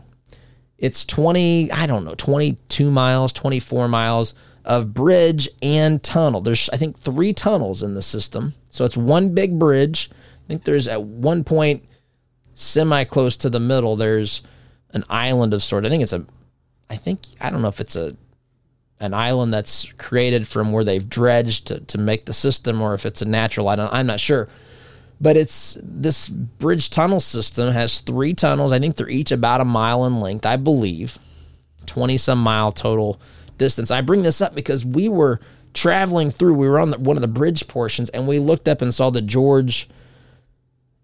It's 0.79 1.05
20, 1.05 1.73
I 1.73 1.87
don't 1.87 2.05
know, 2.05 2.15
22 2.15 2.91
miles, 2.91 3.33
24 3.33 3.89
miles 3.89 4.35
of 4.65 4.95
bridge 4.95 5.49
and 5.61 6.01
tunnel. 6.03 6.41
There's, 6.41 6.71
I 6.71 6.77
think, 6.77 6.97
three 6.97 7.33
tunnels 7.33 7.83
in 7.83 7.95
the 7.95 8.03
system. 8.03 8.55
So 8.71 8.85
it's 8.85 8.97
one 8.97 9.35
big 9.35 9.59
bridge. 9.59 10.11
I 10.13 10.47
think 10.47 10.63
there's 10.63 10.87
at 10.87 11.03
one 11.03 11.43
point, 11.43 11.85
semi 12.55 13.05
close 13.05 13.37
to 13.39 13.51
the 13.51 13.59
middle, 13.61 13.97
there's 13.97 14.43
an 14.91 15.05
island 15.09 15.53
of 15.53 15.63
sort. 15.63 15.85
I 15.85 15.89
think 15.89 16.03
it's 16.03 16.13
a, 16.13 16.25
I 16.91 16.97
think, 16.97 17.21
I 17.41 17.51
don't 17.51 17.63
know 17.63 17.69
if 17.69 17.81
it's 17.81 17.97
a, 17.97 18.17
an 19.01 19.15
island 19.15 19.53
that's 19.53 19.93
created 19.93 20.47
from 20.47 20.73
where 20.73 20.85
they've 20.85 21.09
dredged 21.09 21.69
to, 21.69 21.81
to 21.81 21.99
make 21.99 22.27
the 22.27 22.33
system 22.33 22.83
or 22.83 22.95
if 22.95 23.07
it's 23.07 23.23
a 23.23 23.29
natural 23.29 23.69
island. 23.69 23.91
I'm 23.93 24.07
not 24.07 24.21
sure. 24.21 24.49
But 25.21 25.37
it's 25.37 25.77
this 25.83 26.29
bridge 26.29 26.91
tunnel 26.91 27.21
system 27.21 27.73
has 27.73 28.01
three 28.01 28.35
tunnels. 28.35 28.73
I 28.73 28.79
think 28.79 28.97
they're 28.97 29.09
each 29.09 29.33
about 29.33 29.61
a 29.61 29.65
mile 29.65 30.05
in 30.07 30.21
length, 30.21 30.47
I 30.47 30.57
believe. 30.57 31.19
20 31.87 32.17
some 32.19 32.41
mile 32.41 32.71
total 32.71 33.21
distance. 33.57 33.91
I 33.91 34.01
bring 34.01 34.23
this 34.23 34.41
up 34.41 34.55
because 34.55 34.85
we 34.85 35.09
were 35.09 35.41
traveling 35.75 36.31
through, 36.31 36.55
we 36.55 36.69
were 36.69 36.79
on 36.79 36.91
the, 36.91 36.99
one 36.99 37.17
of 37.17 37.21
the 37.21 37.29
bridge 37.29 37.67
portions, 37.67 38.11
and 38.11 38.29
we 38.29 38.39
looked 38.39 38.69
up 38.69 38.83
and 38.83 38.95
saw 38.95 39.11
the 39.11 39.23
George 39.23 39.89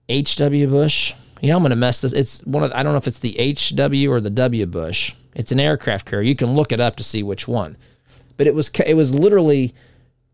H.W. 0.08 0.68
Bush. 0.68 1.14
You 1.44 1.50
know, 1.50 1.56
I'm 1.56 1.62
going 1.62 1.70
to 1.70 1.76
mess 1.76 2.00
this. 2.00 2.12
It's 2.12 2.40
one 2.44 2.64
of, 2.64 2.72
I 2.72 2.82
don't 2.82 2.92
know 2.92 2.98
if 2.98 3.06
it's 3.06 3.18
the 3.18 3.38
H.W. 3.38 4.10
or 4.10 4.20
the 4.20 4.30
W. 4.30 4.66
Bush. 4.66 5.14
It's 5.34 5.52
an 5.52 5.60
aircraft 5.60 6.06
carrier. 6.06 6.26
You 6.26 6.36
can 6.36 6.54
look 6.54 6.72
it 6.72 6.80
up 6.80 6.96
to 6.96 7.02
see 7.02 7.22
which 7.22 7.46
one. 7.46 7.76
But 8.36 8.46
it 8.46 8.54
was, 8.54 8.70
it 8.86 8.94
was 8.94 9.14
literally 9.14 9.74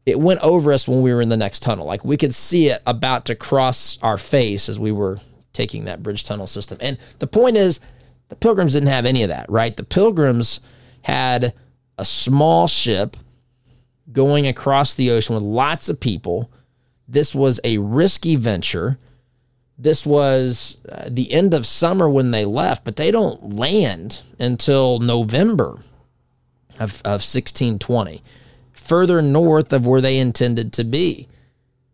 it 0.06 0.18
went 0.18 0.40
over 0.40 0.72
us 0.72 0.88
when 0.88 1.02
we 1.02 1.12
were 1.12 1.20
in 1.20 1.28
the 1.28 1.36
next 1.36 1.60
tunnel. 1.60 1.86
Like 1.86 2.04
we 2.04 2.16
could 2.16 2.34
see 2.34 2.68
it 2.68 2.82
about 2.86 3.26
to 3.26 3.34
cross 3.34 3.98
our 4.02 4.18
face 4.18 4.68
as 4.68 4.78
we 4.78 4.92
were 4.92 5.18
taking 5.52 5.84
that 5.84 6.02
bridge 6.02 6.24
tunnel 6.24 6.46
system. 6.46 6.78
And 6.80 6.98
the 7.18 7.26
point 7.26 7.56
is, 7.56 7.80
the 8.28 8.36
pilgrims 8.36 8.72
didn't 8.72 8.88
have 8.88 9.06
any 9.06 9.22
of 9.22 9.28
that, 9.28 9.50
right? 9.50 9.76
The 9.76 9.84
pilgrims 9.84 10.60
had 11.02 11.52
a 11.98 12.04
small 12.04 12.68
ship 12.68 13.16
going 14.12 14.46
across 14.46 14.94
the 14.94 15.10
ocean 15.10 15.34
with 15.34 15.44
lots 15.44 15.88
of 15.88 16.00
people. 16.00 16.50
This 17.08 17.34
was 17.34 17.60
a 17.64 17.78
risky 17.78 18.36
venture. 18.36 18.98
This 19.82 20.04
was 20.04 20.78
uh, 20.90 21.08
the 21.08 21.32
end 21.32 21.54
of 21.54 21.66
summer 21.66 22.08
when 22.08 22.30
they 22.32 22.44
left, 22.44 22.84
but 22.84 22.96
they 22.96 23.10
don't 23.10 23.54
land 23.54 24.22
until 24.38 24.98
November 24.98 25.82
of, 26.78 27.00
of 27.04 27.22
1620 27.22 28.22
further 28.90 29.22
north 29.22 29.72
of 29.72 29.86
where 29.86 30.00
they 30.00 30.18
intended 30.18 30.72
to 30.72 30.82
be. 30.82 31.28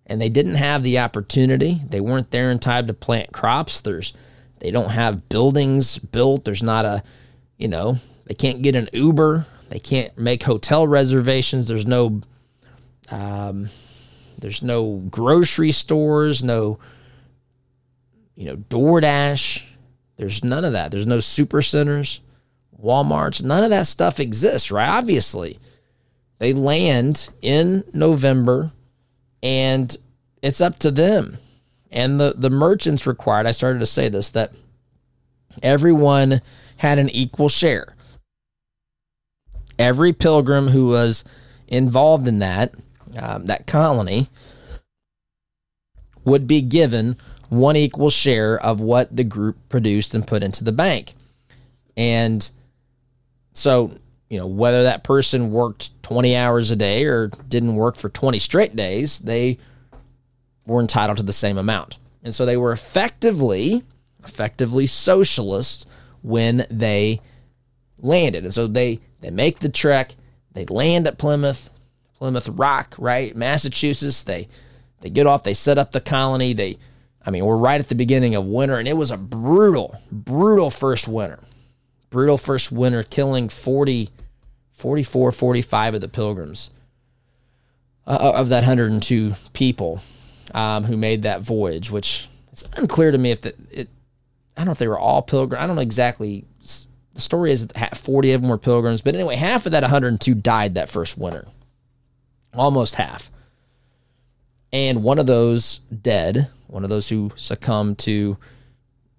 And 0.06 0.18
they 0.18 0.30
didn't 0.30 0.54
have 0.54 0.82
the 0.82 0.98
opportunity. 1.00 1.82
They 1.86 2.00
weren't 2.00 2.30
there 2.30 2.50
in 2.50 2.58
time 2.58 2.86
to 2.86 2.94
plant 2.94 3.32
crops. 3.32 3.82
There's 3.82 4.14
they 4.60 4.70
don't 4.70 4.92
have 4.92 5.28
buildings 5.28 5.98
built. 5.98 6.46
There's 6.46 6.62
not 6.62 6.86
a, 6.86 7.02
you 7.58 7.68
know, 7.68 7.98
they 8.24 8.32
can't 8.32 8.62
get 8.62 8.76
an 8.76 8.88
Uber. 8.94 9.44
They 9.68 9.78
can't 9.78 10.16
make 10.16 10.44
hotel 10.44 10.86
reservations. 10.86 11.68
There's 11.68 11.86
no 11.86 12.22
um, 13.10 13.68
there's 14.38 14.62
no 14.62 15.02
grocery 15.10 15.72
stores, 15.72 16.42
no 16.42 16.78
you 18.36 18.46
know, 18.46 18.56
DoorDash. 18.56 19.64
There's 20.16 20.44
none 20.44 20.64
of 20.64 20.72
that. 20.72 20.92
There's 20.92 21.06
no 21.06 21.20
super 21.20 21.62
centers, 21.62 22.20
Walmarts. 22.80 23.42
None 23.42 23.64
of 23.64 23.70
that 23.70 23.86
stuff 23.86 24.20
exists, 24.20 24.70
right? 24.70 24.88
Obviously. 24.88 25.58
They 26.38 26.52
land 26.52 27.30
in 27.40 27.82
November 27.92 28.72
and 29.42 29.94
it's 30.42 30.60
up 30.60 30.78
to 30.80 30.90
them. 30.90 31.38
And 31.90 32.20
the, 32.20 32.34
the 32.36 32.50
merchants 32.50 33.06
required, 33.06 33.46
I 33.46 33.52
started 33.52 33.78
to 33.78 33.86
say 33.86 34.08
this, 34.08 34.30
that 34.30 34.52
everyone 35.62 36.42
had 36.76 36.98
an 36.98 37.08
equal 37.08 37.48
share. 37.48 37.94
Every 39.78 40.12
pilgrim 40.12 40.68
who 40.68 40.88
was 40.88 41.24
involved 41.68 42.28
in 42.28 42.40
that, 42.40 42.74
um, 43.18 43.46
that 43.46 43.66
colony, 43.66 44.28
would 46.24 46.46
be 46.46 46.60
given 46.60 47.16
one 47.48 47.76
equal 47.76 48.10
share 48.10 48.58
of 48.58 48.80
what 48.80 49.14
the 49.14 49.24
group 49.24 49.56
produced 49.68 50.14
and 50.14 50.26
put 50.26 50.42
into 50.42 50.64
the 50.64 50.72
bank. 50.72 51.14
And 51.96 52.48
so 53.52 53.96
you 54.28 54.38
know, 54.38 54.46
whether 54.46 54.84
that 54.84 55.04
person 55.04 55.52
worked 55.52 56.02
20 56.02 56.36
hours 56.36 56.70
a 56.70 56.76
day 56.76 57.04
or 57.04 57.28
didn't 57.48 57.76
work 57.76 57.96
for 57.96 58.08
20 58.08 58.38
straight 58.38 58.74
days, 58.74 59.20
they 59.20 59.58
were 60.66 60.80
entitled 60.80 61.18
to 61.18 61.22
the 61.22 61.32
same 61.32 61.58
amount. 61.58 61.98
And 62.24 62.34
so 62.34 62.44
they 62.44 62.56
were 62.56 62.72
effectively, 62.72 63.84
effectively 64.24 64.86
socialists 64.86 65.86
when 66.22 66.66
they 66.70 67.20
landed. 67.98 68.44
And 68.44 68.52
so 68.52 68.66
they, 68.66 69.00
they 69.20 69.30
make 69.30 69.60
the 69.60 69.68
trek, 69.68 70.16
they 70.52 70.64
land 70.66 71.06
at 71.06 71.18
Plymouth, 71.18 71.70
Plymouth 72.18 72.48
Rock, 72.48 72.96
right? 72.98 73.36
Massachusetts. 73.36 74.24
They, 74.24 74.48
they 75.02 75.10
get 75.10 75.26
off, 75.26 75.44
they 75.44 75.54
set 75.54 75.78
up 75.78 75.92
the 75.92 76.00
colony. 76.00 76.52
They, 76.52 76.78
I 77.26 77.30
mean, 77.30 77.44
we're 77.44 77.56
right 77.56 77.80
at 77.80 77.88
the 77.88 77.96
beginning 77.96 78.36
of 78.36 78.46
winter, 78.46 78.76
and 78.76 78.86
it 78.86 78.96
was 78.96 79.10
a 79.10 79.16
brutal, 79.16 80.00
brutal 80.10 80.70
first 80.70 81.08
winter 81.08 81.40
brutal 82.10 82.38
first 82.38 82.72
winter, 82.72 83.02
killing 83.02 83.48
40, 83.48 84.08
44, 84.70 85.32
45 85.32 85.94
of 85.96 86.00
the 86.00 86.08
pilgrims 86.08 86.70
uh, 88.06 88.32
of 88.34 88.48
that 88.48 88.60
102 88.60 89.34
people 89.52 90.00
um, 90.54 90.84
who 90.84 90.96
made 90.96 91.22
that 91.22 91.42
voyage, 91.42 91.90
which 91.90 92.28
it's 92.52 92.64
unclear 92.76 93.10
to 93.10 93.18
me 93.18 93.32
if 93.32 93.42
the, 93.42 93.54
it, 93.70 93.88
I 94.56 94.60
don't 94.60 94.66
know 94.66 94.72
if 94.72 94.78
they 94.78 94.88
were 94.88 94.98
all 94.98 95.22
pilgrims. 95.22 95.62
I 95.62 95.66
don't 95.66 95.76
know 95.76 95.82
exactly. 95.82 96.44
The 97.14 97.20
story 97.20 97.52
is 97.52 97.66
that 97.66 97.96
40 97.96 98.32
of 98.32 98.40
them 98.40 98.50
were 98.50 98.58
pilgrims, 98.58 99.02
but 99.02 99.14
anyway, 99.14 99.36
half 99.36 99.66
of 99.66 99.72
that 99.72 99.82
102 99.82 100.34
died 100.34 100.74
that 100.74 100.88
first 100.88 101.18
winter. 101.18 101.46
Almost 102.54 102.94
half. 102.94 103.30
And 104.76 105.02
one 105.02 105.18
of 105.18 105.24
those 105.24 105.78
dead, 106.02 106.50
one 106.66 106.84
of 106.84 106.90
those 106.90 107.08
who 107.08 107.30
succumbed 107.34 107.96
to 108.00 108.36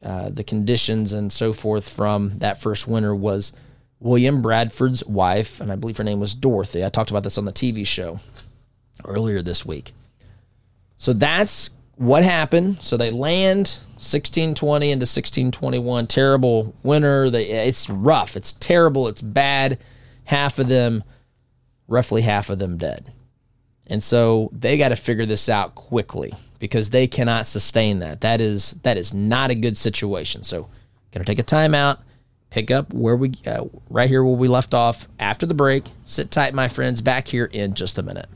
uh, 0.03 0.29
the 0.29 0.43
conditions 0.43 1.13
and 1.13 1.33
so 1.33 1.51
forth 1.51 1.89
from 1.89 2.37
that 2.37 2.61
first 2.61 2.87
winter 2.87 3.15
was 3.15 3.53
William 3.99 4.43
Bradford's 4.43 5.03
wife, 5.05 5.59
and 5.59 5.71
I 5.71 5.75
believe 5.75 5.97
her 5.97 6.03
name 6.03 6.19
was 6.19 6.35
Dorothy. 6.35 6.85
I 6.85 6.89
talked 6.89 7.09
about 7.09 7.23
this 7.23 7.39
on 7.39 7.45
the 7.45 7.51
TV 7.51 7.87
show 7.87 8.19
earlier 9.03 9.41
this 9.41 9.65
week. 9.65 9.93
So 10.97 11.11
that's 11.11 11.71
what 11.95 12.23
happened. 12.23 12.77
So 12.83 12.95
they 12.95 13.09
land 13.09 13.79
1620 13.95 14.91
into 14.91 15.05
1621. 15.05 16.05
Terrible 16.05 16.75
winter. 16.83 17.31
They, 17.31 17.45
it's 17.49 17.89
rough. 17.89 18.37
It's 18.37 18.51
terrible. 18.51 19.07
It's 19.07 19.23
bad. 19.23 19.79
Half 20.25 20.59
of 20.59 20.67
them, 20.67 21.03
roughly 21.87 22.21
half 22.21 22.51
of 22.51 22.59
them 22.59 22.77
dead. 22.77 23.11
And 23.89 24.03
so 24.03 24.49
they 24.51 24.77
got 24.77 24.89
to 24.89 24.95
figure 24.95 25.25
this 25.25 25.49
out 25.49 25.75
quickly 25.75 26.33
because 26.59 26.89
they 26.89 27.07
cannot 27.07 27.47
sustain 27.47 27.99
that. 27.99 28.21
That 28.21 28.41
is 28.41 28.71
that 28.83 28.97
is 28.97 29.13
not 29.13 29.51
a 29.51 29.55
good 29.55 29.77
situation. 29.77 30.43
So, 30.43 30.69
gonna 31.11 31.25
take 31.25 31.39
a 31.39 31.43
timeout, 31.43 31.99
pick 32.49 32.71
up 32.71 32.93
where 32.93 33.15
we 33.15 33.33
uh, 33.45 33.65
right 33.89 34.09
here 34.09 34.23
where 34.23 34.35
we 34.35 34.47
left 34.47 34.73
off 34.73 35.07
after 35.19 35.45
the 35.45 35.53
break. 35.53 35.85
Sit 36.05 36.31
tight, 36.31 36.53
my 36.53 36.67
friends. 36.67 37.01
Back 37.01 37.27
here 37.27 37.45
in 37.45 37.73
just 37.73 37.97
a 37.97 38.03
minute. 38.03 38.27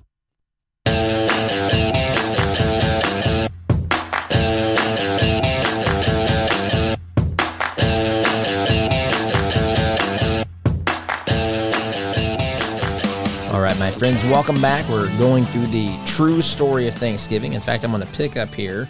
My 13.80 13.92
friends. 13.92 14.24
Welcome 14.26 14.60
back. 14.62 14.88
We're 14.90 15.08
going 15.18 15.46
through 15.46 15.68
the 15.68 15.98
true 16.06 16.42
story 16.42 16.88
of 16.88 16.94
Thanksgiving. 16.96 17.54
In 17.54 17.62
fact, 17.62 17.84
I'm 17.84 17.92
going 17.92 18.06
to 18.06 18.14
pick 18.14 18.36
up 18.36 18.54
here 18.54 18.90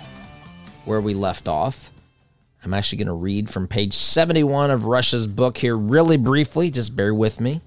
where 0.85 1.01
we 1.01 1.13
left 1.13 1.47
off. 1.47 1.91
I'm 2.63 2.73
actually 2.73 2.97
going 2.97 3.07
to 3.07 3.13
read 3.13 3.49
from 3.49 3.67
page 3.67 3.93
71 3.93 4.71
of 4.71 4.85
Rush's 4.85 5.27
book 5.27 5.57
here, 5.57 5.77
really 5.77 6.17
briefly. 6.17 6.71
Just 6.71 6.95
bear 6.95 7.13
with 7.13 7.39
me. 7.39 7.61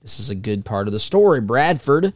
This 0.00 0.20
is 0.20 0.30
a 0.30 0.34
good 0.34 0.64
part 0.64 0.86
of 0.86 0.92
the 0.92 1.00
story. 1.00 1.40
Bradford, 1.40 2.12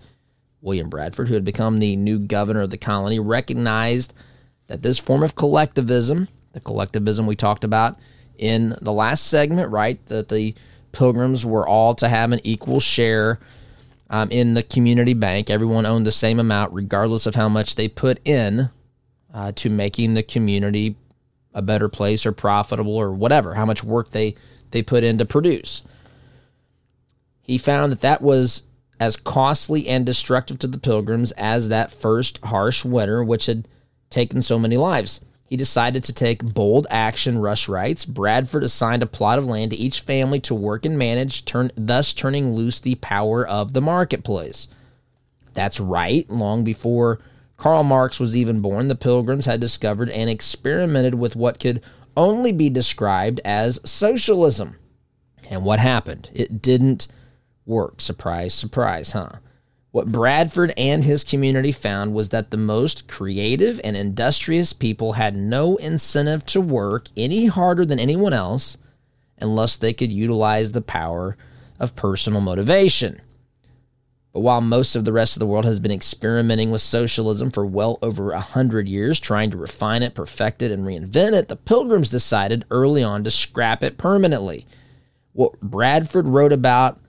William 0.60 0.88
Bradford, 0.88 1.28
who 1.28 1.34
had 1.34 1.44
become 1.44 1.78
the 1.78 1.96
new 1.96 2.18
governor 2.18 2.62
of 2.62 2.70
the 2.70 2.78
colony, 2.78 3.18
recognized 3.18 4.14
that 4.68 4.82
this 4.82 4.98
form 4.98 5.22
of 5.22 5.34
collectivism, 5.34 6.28
the 6.52 6.60
collectivism 6.60 7.26
we 7.26 7.34
talked 7.34 7.64
about 7.64 7.98
in 8.38 8.76
the 8.80 8.92
last 8.92 9.26
segment, 9.26 9.70
right, 9.70 10.04
that 10.06 10.28
the 10.28 10.54
pilgrims 10.92 11.44
were 11.44 11.66
all 11.66 11.94
to 11.94 12.08
have 12.08 12.32
an 12.32 12.40
equal 12.44 12.78
share 12.78 13.40
um, 14.10 14.30
in 14.30 14.54
the 14.54 14.62
community 14.62 15.14
bank. 15.14 15.50
Everyone 15.50 15.86
owned 15.86 16.06
the 16.06 16.12
same 16.12 16.38
amount, 16.38 16.72
regardless 16.72 17.26
of 17.26 17.34
how 17.34 17.48
much 17.48 17.74
they 17.74 17.88
put 17.88 18.20
in 18.24 18.70
uh, 19.32 19.52
to 19.52 19.70
making 19.70 20.14
the 20.14 20.22
community 20.22 20.96
a 21.54 21.62
better 21.62 21.88
place 21.88 22.26
or 22.26 22.32
profitable 22.32 22.96
or 22.96 23.12
whatever, 23.12 23.54
how 23.54 23.64
much 23.64 23.82
work 23.82 24.10
they, 24.10 24.34
they 24.70 24.82
put 24.82 25.02
in 25.04 25.18
to 25.18 25.24
produce. 25.24 25.82
He 27.40 27.58
found 27.58 27.92
that 27.92 28.00
that 28.02 28.22
was 28.22 28.64
as 28.98 29.16
costly 29.16 29.88
and 29.88 30.06
destructive 30.06 30.58
to 30.58 30.66
the 30.66 30.78
pilgrims 30.78 31.32
as 31.32 31.68
that 31.68 31.90
first 31.90 32.38
harsh 32.44 32.84
winter, 32.84 33.22
which 33.22 33.46
had 33.46 33.68
taken 34.10 34.42
so 34.42 34.58
many 34.58 34.76
lives. 34.76 35.20
He 35.46 35.56
decided 35.56 36.02
to 36.04 36.12
take 36.12 36.54
bold 36.54 36.88
action, 36.90 37.38
Rush 37.38 37.68
writes. 37.68 38.04
Bradford 38.04 38.64
assigned 38.64 39.02
a 39.02 39.06
plot 39.06 39.38
of 39.38 39.46
land 39.46 39.70
to 39.70 39.76
each 39.76 40.00
family 40.00 40.40
to 40.40 40.54
work 40.54 40.85
and 40.85 40.98
manage, 40.98 41.44
turn, 41.44 41.70
thus 41.76 42.12
turning 42.12 42.52
loose 42.52 42.80
the 42.80 42.96
power 42.96 43.46
of 43.46 43.72
the 43.72 43.80
marketplace. 43.80 44.66
That's 45.54 45.78
right. 45.78 46.28
Long 46.28 46.64
before 46.64 47.20
Karl 47.56 47.85
Marx 47.85 48.18
was 48.18 48.37
even 48.37 48.61
born, 48.61 48.88
the 48.88 48.96
Pilgrims 48.96 49.46
had 49.46 49.61
discovered 49.61 50.11
and 50.11 50.28
experimented 50.28 51.14
with 51.14 51.37
what 51.37 51.61
could 51.61 51.80
only 52.16 52.50
be 52.50 52.68
described 52.68 53.40
as 53.44 53.80
socialism. 53.88 54.76
And 55.48 55.64
what 55.64 55.78
happened? 55.78 56.30
It 56.35 56.61
didn't 56.61 57.06
work. 57.66 58.00
Surprise, 58.00 58.52
surprise, 58.52 59.12
huh? 59.12 59.30
What 59.96 60.12
Bradford 60.12 60.74
and 60.76 61.02
his 61.02 61.24
community 61.24 61.72
found 61.72 62.12
was 62.12 62.28
that 62.28 62.50
the 62.50 62.59
most 62.59 63.09
creative 63.09 63.80
and 63.82 63.96
industrious 63.96 64.74
people 64.74 65.14
had 65.14 65.35
no 65.35 65.76
incentive 65.76 66.44
to 66.46 66.61
work 66.61 67.09
any 67.16 67.46
harder 67.46 67.87
than 67.87 67.98
anyone 67.98 68.35
else 68.35 68.76
unless 69.38 69.78
they 69.78 69.94
could 69.94 70.12
utilize 70.12 70.72
the 70.72 70.82
power 70.82 71.38
of 71.80 71.96
personal 71.96 72.42
motivation. 72.42 73.22
But 74.35 74.40
while 74.40 74.61
most 74.61 74.96
of 74.96 75.06
the 75.06 75.14
rest 75.14 75.35
of 75.35 75.40
the 75.40 75.46
world 75.46 75.64
has 75.64 75.80
been 75.80 75.90
experimenting 75.90 76.70
with 76.70 76.82
socialism 76.82 77.50
for 77.50 77.64
well 77.64 77.98
over 78.02 78.32
a 78.32 78.40
hundred 78.40 78.90
years, 78.90 79.18
trying 79.18 79.50
to 79.52 79.56
refine 79.56 80.02
it, 80.02 80.14
perfect 80.14 80.61
it, 80.61 80.70
and 80.70 80.85
reinvent 80.85 81.32
it, 81.32 81.48
the 81.48 81.56
Pilgrims 81.56 82.11
decided 82.11 82.66
early 82.70 83.02
on 83.02 83.24
to 83.24 83.30
scrap 83.30 83.82
it 83.82 83.96
permanently. 83.96 84.66
What 85.32 85.59
Bradford 85.62 86.28
wrote 86.28 86.52
about 86.52 87.00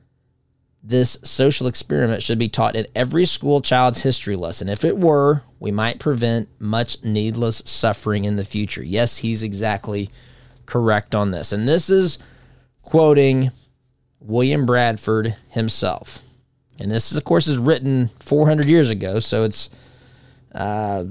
this 0.87 1.17
social 1.21 1.67
experiment 1.67 2.23
should 2.23 2.39
be 2.39 2.47
taught 2.47 2.77
in 2.77 2.87
every 2.95 3.25
school 3.25 3.61
child's 3.61 4.01
history 4.01 4.37
lesson. 4.37 4.69
If 4.69 4.85
it 4.85 4.97
were, 4.97 5.43
we 5.59 5.69
might 5.69 5.99
prevent 5.99 6.47
much 6.59 7.03
needless 7.03 7.61
suffering 7.65 8.23
in 8.23 8.37
the 8.37 8.45
future. 8.45 8.83
Yes, 8.83 9.17
he's 9.17 9.43
exactly 9.43 10.09
correct 10.65 11.13
on 11.13 11.31
this. 11.31 11.51
And 11.51 11.67
this 11.67 11.89
is 11.89 12.19
quoting 12.83 13.51
William 14.21 14.65
Bradford 14.65 15.35
himself. 15.49 16.21
And 16.79 16.89
this, 16.89 17.11
is, 17.11 17.17
of 17.17 17.25
course, 17.25 17.47
is 17.47 17.57
written 17.57 18.09
400 18.19 18.65
years 18.65 18.89
ago, 18.89 19.19
so 19.19 19.43
it's, 19.43 19.69
uh, 20.55 21.03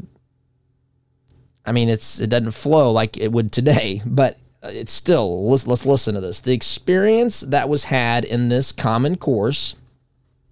I 1.67 1.73
mean, 1.73 1.91
it's 1.91 2.19
it 2.21 2.31
doesn't 2.31 2.53
flow 2.53 2.93
like 2.93 3.19
it 3.19 3.31
would 3.31 3.53
today, 3.53 4.01
but 4.07 4.39
Uh, 4.67 4.71
it's 4.71 4.93
still 4.93 5.49
let's, 5.49 5.67
let's 5.67 5.87
listen 5.87 6.15
to 6.15 6.21
this 6.21 6.41
the 6.41 6.53
experience 6.53 7.41
that 7.41 7.69
was 7.69 7.85
had 7.85 8.25
in 8.25 8.49
this 8.49 8.73
common 8.73 9.17
course 9.17 9.77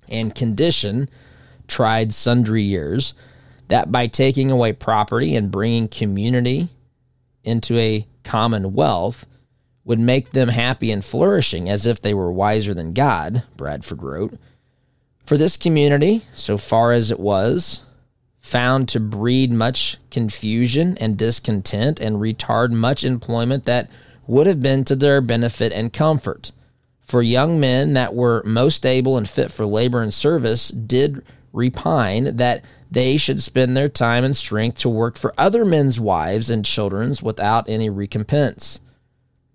and 0.08 0.34
condition 0.34 1.08
tried 1.66 2.14
sundry 2.14 2.62
years 2.62 3.14
that 3.68 3.90
by 3.90 4.06
taking 4.06 4.50
away 4.50 4.72
property 4.72 5.34
and 5.34 5.50
bringing 5.50 5.88
community 5.88 6.68
into 7.42 7.76
a 7.78 8.06
commonwealth 8.22 9.26
would 9.84 9.98
make 9.98 10.30
them 10.30 10.48
happy 10.48 10.92
and 10.92 11.04
flourishing 11.04 11.68
as 11.68 11.86
if 11.86 12.00
they 12.00 12.14
were 12.14 12.32
wiser 12.32 12.72
than 12.72 12.92
God, 12.92 13.42
Bradford 13.56 14.02
wrote. 14.02 14.38
For 15.24 15.36
this 15.36 15.56
community, 15.56 16.22
so 16.32 16.56
far 16.56 16.92
as 16.92 17.10
it 17.10 17.18
was, 17.18 17.84
found 18.40 18.88
to 18.90 19.00
breed 19.00 19.50
much 19.50 19.96
confusion 20.10 20.96
and 20.98 21.16
discontent 21.16 22.00
and 22.00 22.16
retard 22.16 22.70
much 22.70 23.02
employment 23.02 23.64
that 23.64 23.90
would 24.26 24.46
have 24.46 24.62
been 24.62 24.84
to 24.84 24.96
their 24.96 25.20
benefit 25.20 25.72
and 25.72 25.92
comfort. 25.92 26.52
For 27.02 27.22
young 27.22 27.60
men 27.60 27.92
that 27.92 28.14
were 28.14 28.42
most 28.44 28.86
able 28.86 29.18
and 29.18 29.28
fit 29.28 29.50
for 29.50 29.66
labor 29.66 30.02
and 30.02 30.12
service 30.12 30.68
did 30.68 31.24
repine 31.52 32.36
that 32.36 32.64
they 32.90 33.16
should 33.16 33.42
spend 33.42 33.76
their 33.76 33.88
time 33.88 34.24
and 34.24 34.36
strength 34.36 34.78
to 34.78 34.88
work 34.88 35.16
for 35.16 35.34
other 35.36 35.64
men's 35.64 36.00
wives 36.00 36.48
and 36.48 36.64
children's 36.64 37.22
without 37.22 37.68
any 37.68 37.90
recompense. 37.90 38.80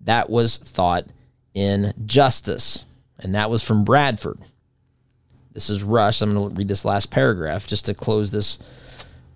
That 0.02 0.30
was 0.30 0.56
thought 0.56 1.06
in 1.54 1.92
justice. 2.06 2.84
And 3.18 3.34
that 3.34 3.50
was 3.50 3.62
from 3.62 3.84
Bradford. 3.84 4.38
This 5.52 5.68
is 5.68 5.82
Rush. 5.82 6.22
I'm 6.22 6.34
going 6.34 6.50
to 6.50 6.54
read 6.54 6.68
this 6.68 6.84
last 6.84 7.10
paragraph 7.10 7.66
just 7.66 7.86
to 7.86 7.94
close 7.94 8.30
this 8.30 8.58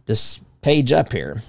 this 0.07 0.41
page 0.61 0.93
up 0.93 1.13
here. 1.13 1.43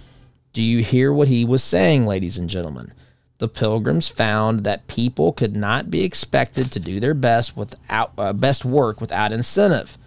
Do 0.53 0.61
you 0.61 0.81
hear 0.81 1.13
what 1.13 1.27
he 1.27 1.45
was 1.45 1.63
saying, 1.63 2.05
ladies 2.05 2.37
and 2.37 2.49
gentlemen? 2.49 2.93
The 3.37 3.47
pilgrims 3.47 4.07
found 4.07 4.61
that 4.61 4.87
people 4.87 5.33
could 5.33 5.55
not 5.55 5.91
be 5.91 6.03
expected 6.03 6.71
to 6.71 6.79
do 6.79 6.99
their 6.99 7.13
best 7.13 7.57
without 7.57 8.11
uh, 8.17 8.33
best 8.33 8.63
work 8.63 9.01
without 9.01 9.31
incentive. 9.31 9.97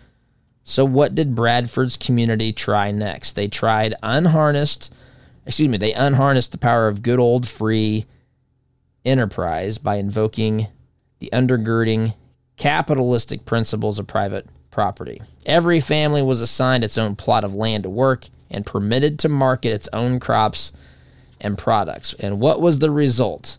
So 0.64 0.84
what 0.84 1.14
did 1.14 1.34
Bradford's 1.34 1.96
community 1.96 2.52
try 2.52 2.90
next? 2.90 3.32
They 3.32 3.48
tried 3.48 3.94
unharnessed, 4.02 4.92
excuse 5.46 5.68
me, 5.68 5.78
they 5.78 5.94
unharnessed 5.94 6.52
the 6.52 6.58
power 6.58 6.88
of 6.88 7.02
good 7.02 7.18
old 7.18 7.48
free 7.48 8.06
enterprise 9.04 9.78
by 9.78 9.96
invoking 9.96 10.68
the 11.20 11.30
undergirding 11.32 12.14
capitalistic 12.56 13.44
principles 13.44 13.98
of 13.98 14.06
private 14.06 14.46
property. 14.70 15.22
Every 15.46 15.80
family 15.80 16.22
was 16.22 16.40
assigned 16.40 16.84
its 16.84 16.98
own 16.98 17.16
plot 17.16 17.44
of 17.44 17.54
land 17.54 17.84
to 17.84 17.90
work 17.90 18.26
and 18.50 18.66
permitted 18.66 19.18
to 19.20 19.28
market 19.28 19.70
its 19.70 19.88
own 19.92 20.20
crops 20.20 20.72
and 21.40 21.56
products. 21.56 22.14
And 22.14 22.40
what 22.40 22.60
was 22.60 22.78
the 22.78 22.90
result? 22.90 23.58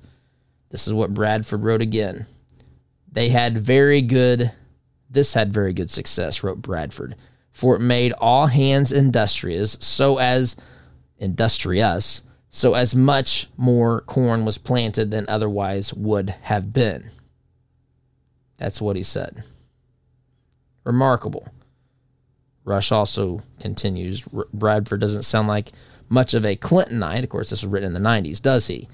This 0.69 0.87
is 0.87 0.93
what 0.93 1.13
Bradford 1.13 1.63
wrote 1.63 1.81
again. 1.81 2.25
They 3.11 3.29
had 3.29 3.57
very 3.57 4.01
good, 4.01 4.51
this 5.09 5.33
had 5.33 5.51
very 5.51 5.73
good 5.73 5.89
success, 5.89 6.43
wrote 6.43 6.61
Bradford, 6.61 7.15
for 7.51 7.75
it 7.75 7.79
made 7.79 8.13
all 8.13 8.47
hands 8.47 8.91
industrious, 8.91 9.77
so 9.79 10.17
as 10.19 10.55
industrious, 11.17 12.23
so 12.51 12.75
as 12.75 12.95
much 12.95 13.47
more 13.57 14.01
corn 14.01 14.45
was 14.45 14.57
planted 14.57 15.11
than 15.11 15.25
otherwise 15.27 15.93
would 15.93 16.29
have 16.41 16.71
been. 16.71 17.09
That's 18.57 18.81
what 18.81 18.95
he 18.95 19.03
said. 19.03 19.43
Remarkable. 20.83 21.47
Rush 22.63 22.91
also 22.91 23.41
continues. 23.59 24.21
Bradford 24.53 24.99
doesn't 24.99 25.23
sound 25.23 25.47
like 25.47 25.71
much 26.09 26.33
of 26.33 26.45
a 26.45 26.55
Clintonite. 26.55 27.23
Of 27.23 27.29
course, 27.29 27.49
this 27.49 27.63
was 27.63 27.71
written 27.71 27.95
in 27.95 28.01
the 28.01 28.09
90s, 28.09 28.41
does 28.41 28.67
he? 28.67 28.87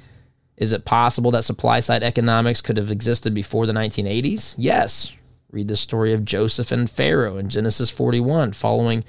Is 0.58 0.72
it 0.72 0.86
possible 0.86 1.32
that 1.32 1.44
supply 1.44 1.80
side 1.80 2.04
economics 2.04 2.62
could 2.62 2.78
have 2.78 2.92
existed 2.92 3.34
before 3.34 3.66
the 3.66 3.74
1980s? 3.74 4.56
Yes. 4.58 5.14
Read 5.52 5.68
the 5.68 5.78
story 5.78 6.14
of 6.14 6.26
Joseph 6.26 6.72
and 6.72 6.90
Pharaoh 6.90 7.38
in 7.38 7.50
Genesis 7.50 7.90
41. 7.90 8.54
Following 8.54 9.04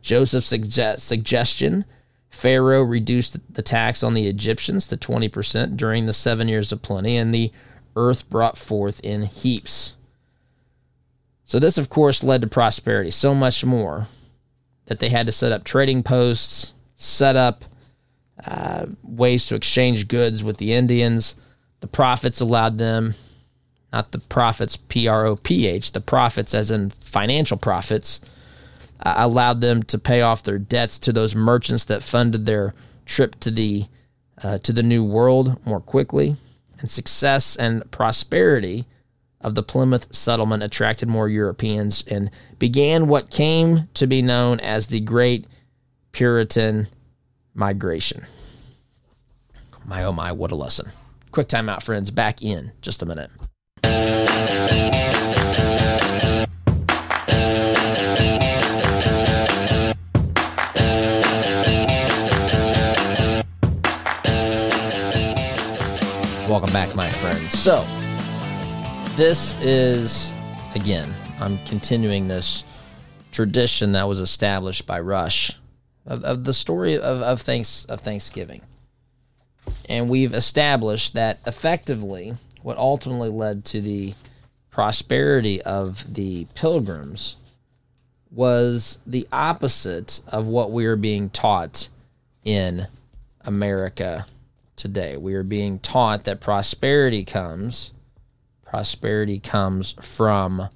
Joseph's 0.00 0.54
suggestion, 1.02 1.84
Pharaoh 2.28 2.82
reduced 2.82 3.54
the 3.54 3.62
tax 3.62 4.02
on 4.02 4.14
the 4.14 4.26
Egyptians 4.26 4.86
to 4.88 4.96
20% 4.96 5.76
during 5.76 6.06
the 6.06 6.12
seven 6.12 6.48
years 6.48 6.72
of 6.72 6.82
plenty, 6.82 7.16
and 7.16 7.32
the 7.32 7.52
earth 7.94 8.28
brought 8.30 8.56
forth 8.56 9.00
in 9.00 9.22
heaps. 9.22 9.96
So, 11.44 11.58
this, 11.58 11.76
of 11.76 11.90
course, 11.90 12.24
led 12.24 12.40
to 12.40 12.46
prosperity, 12.46 13.10
so 13.10 13.34
much 13.34 13.64
more 13.64 14.06
that 14.86 14.98
they 14.98 15.10
had 15.10 15.26
to 15.26 15.32
set 15.32 15.52
up 15.52 15.64
trading 15.64 16.02
posts, 16.02 16.71
set 17.02 17.36
up 17.36 17.64
uh, 18.46 18.86
ways 19.02 19.46
to 19.46 19.54
exchange 19.54 20.08
goods 20.08 20.44
with 20.44 20.56
the 20.58 20.72
Indians. 20.72 21.34
The 21.80 21.86
profits 21.88 22.40
allowed 22.40 22.78
them, 22.78 23.14
not 23.92 24.12
the 24.12 24.20
profits, 24.20 24.76
P 24.76 25.08
R 25.08 25.26
O 25.26 25.36
P 25.36 25.66
H, 25.66 25.92
the 25.92 26.00
profits 26.00 26.54
as 26.54 26.70
in 26.70 26.90
financial 26.90 27.56
profits, 27.56 28.20
uh, 29.00 29.14
allowed 29.16 29.60
them 29.60 29.82
to 29.84 29.98
pay 29.98 30.22
off 30.22 30.44
their 30.44 30.58
debts 30.58 30.98
to 31.00 31.12
those 31.12 31.34
merchants 31.34 31.84
that 31.86 32.02
funded 32.02 32.46
their 32.46 32.74
trip 33.04 33.38
to 33.40 33.50
the 33.50 33.86
uh, 34.42 34.58
to 34.58 34.72
the 34.72 34.82
New 34.82 35.04
World 35.04 35.58
more 35.66 35.80
quickly. 35.80 36.36
And 36.78 36.90
success 36.90 37.56
and 37.56 37.88
prosperity 37.90 38.86
of 39.40 39.54
the 39.54 39.62
Plymouth 39.62 40.14
settlement 40.14 40.62
attracted 40.62 41.08
more 41.08 41.28
Europeans 41.28 42.04
and 42.08 42.30
began 42.58 43.08
what 43.08 43.30
came 43.30 43.88
to 43.94 44.06
be 44.06 44.22
known 44.22 44.60
as 44.60 44.86
the 44.86 45.00
Great 45.00 45.46
Puritan 46.12 46.88
migration. 47.54 48.26
My 49.86 50.04
oh 50.04 50.12
my, 50.12 50.30
what 50.30 50.50
a 50.50 50.54
lesson. 50.54 50.90
Quick 51.30 51.48
time 51.48 51.70
out, 51.70 51.82
friends. 51.82 52.10
Back 52.10 52.42
in 52.42 52.70
just 52.82 53.02
a 53.02 53.06
minute. 53.06 53.30
Welcome 66.46 66.72
back, 66.74 66.94
my 66.94 67.08
friends. 67.08 67.58
So, 67.58 67.86
this 69.16 69.54
is, 69.62 70.30
again, 70.74 71.10
I'm 71.40 71.56
continuing 71.64 72.28
this 72.28 72.64
tradition 73.30 73.92
that 73.92 74.06
was 74.06 74.20
established 74.20 74.86
by 74.86 75.00
Rush 75.00 75.52
of, 76.06 76.24
of 76.24 76.44
the 76.44 76.54
story 76.54 76.94
of, 76.94 77.22
of 77.22 77.40
thanks 77.40 77.84
of 77.86 78.00
Thanksgiving. 78.00 78.62
And 79.88 80.08
we've 80.08 80.34
established 80.34 81.14
that 81.14 81.38
effectively 81.46 82.34
what 82.62 82.76
ultimately 82.76 83.28
led 83.28 83.64
to 83.66 83.80
the 83.80 84.14
prosperity 84.70 85.60
of 85.62 86.14
the 86.14 86.46
pilgrims 86.54 87.36
was 88.30 88.98
the 89.06 89.26
opposite 89.30 90.20
of 90.28 90.46
what 90.46 90.72
we 90.72 90.86
are 90.86 90.96
being 90.96 91.28
taught 91.30 91.88
in 92.44 92.86
America 93.42 94.24
today. 94.76 95.16
We 95.16 95.34
are 95.34 95.42
being 95.42 95.78
taught 95.78 96.24
that 96.24 96.40
prosperity 96.40 97.24
comes 97.24 97.92
prosperity 98.72 99.38
comes 99.38 99.92
from 100.00 100.66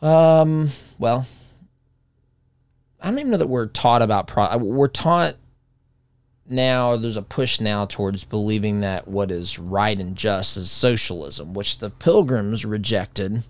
um 0.00 0.70
well 0.98 1.26
I 3.00 3.10
don't 3.10 3.18
even 3.18 3.30
know 3.30 3.36
that 3.38 3.48
we're 3.48 3.66
taught 3.66 4.02
about 4.02 4.26
pro 4.26 4.44
uh, 4.44 4.58
we're 4.58 4.88
taught 4.88 5.36
now 6.50 6.96
there's 6.96 7.16
a 7.16 7.22
push 7.22 7.60
now 7.60 7.84
towards 7.84 8.24
believing 8.24 8.80
that 8.80 9.06
what 9.06 9.30
is 9.30 9.58
right 9.58 9.98
and 9.98 10.16
just 10.16 10.56
is 10.56 10.70
socialism, 10.70 11.52
which 11.52 11.78
the 11.78 11.90
pilgrims 11.90 12.64
rejected 12.64 13.42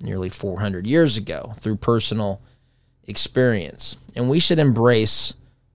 nearly 0.00 0.28
400 0.28 0.86
years 0.86 1.16
ago 1.16 1.54
through 1.56 1.76
personal 1.76 2.40
experience. 3.04 3.96
And 4.14 4.28
we 4.28 4.38
should 4.38 4.58
embrace 4.58 5.34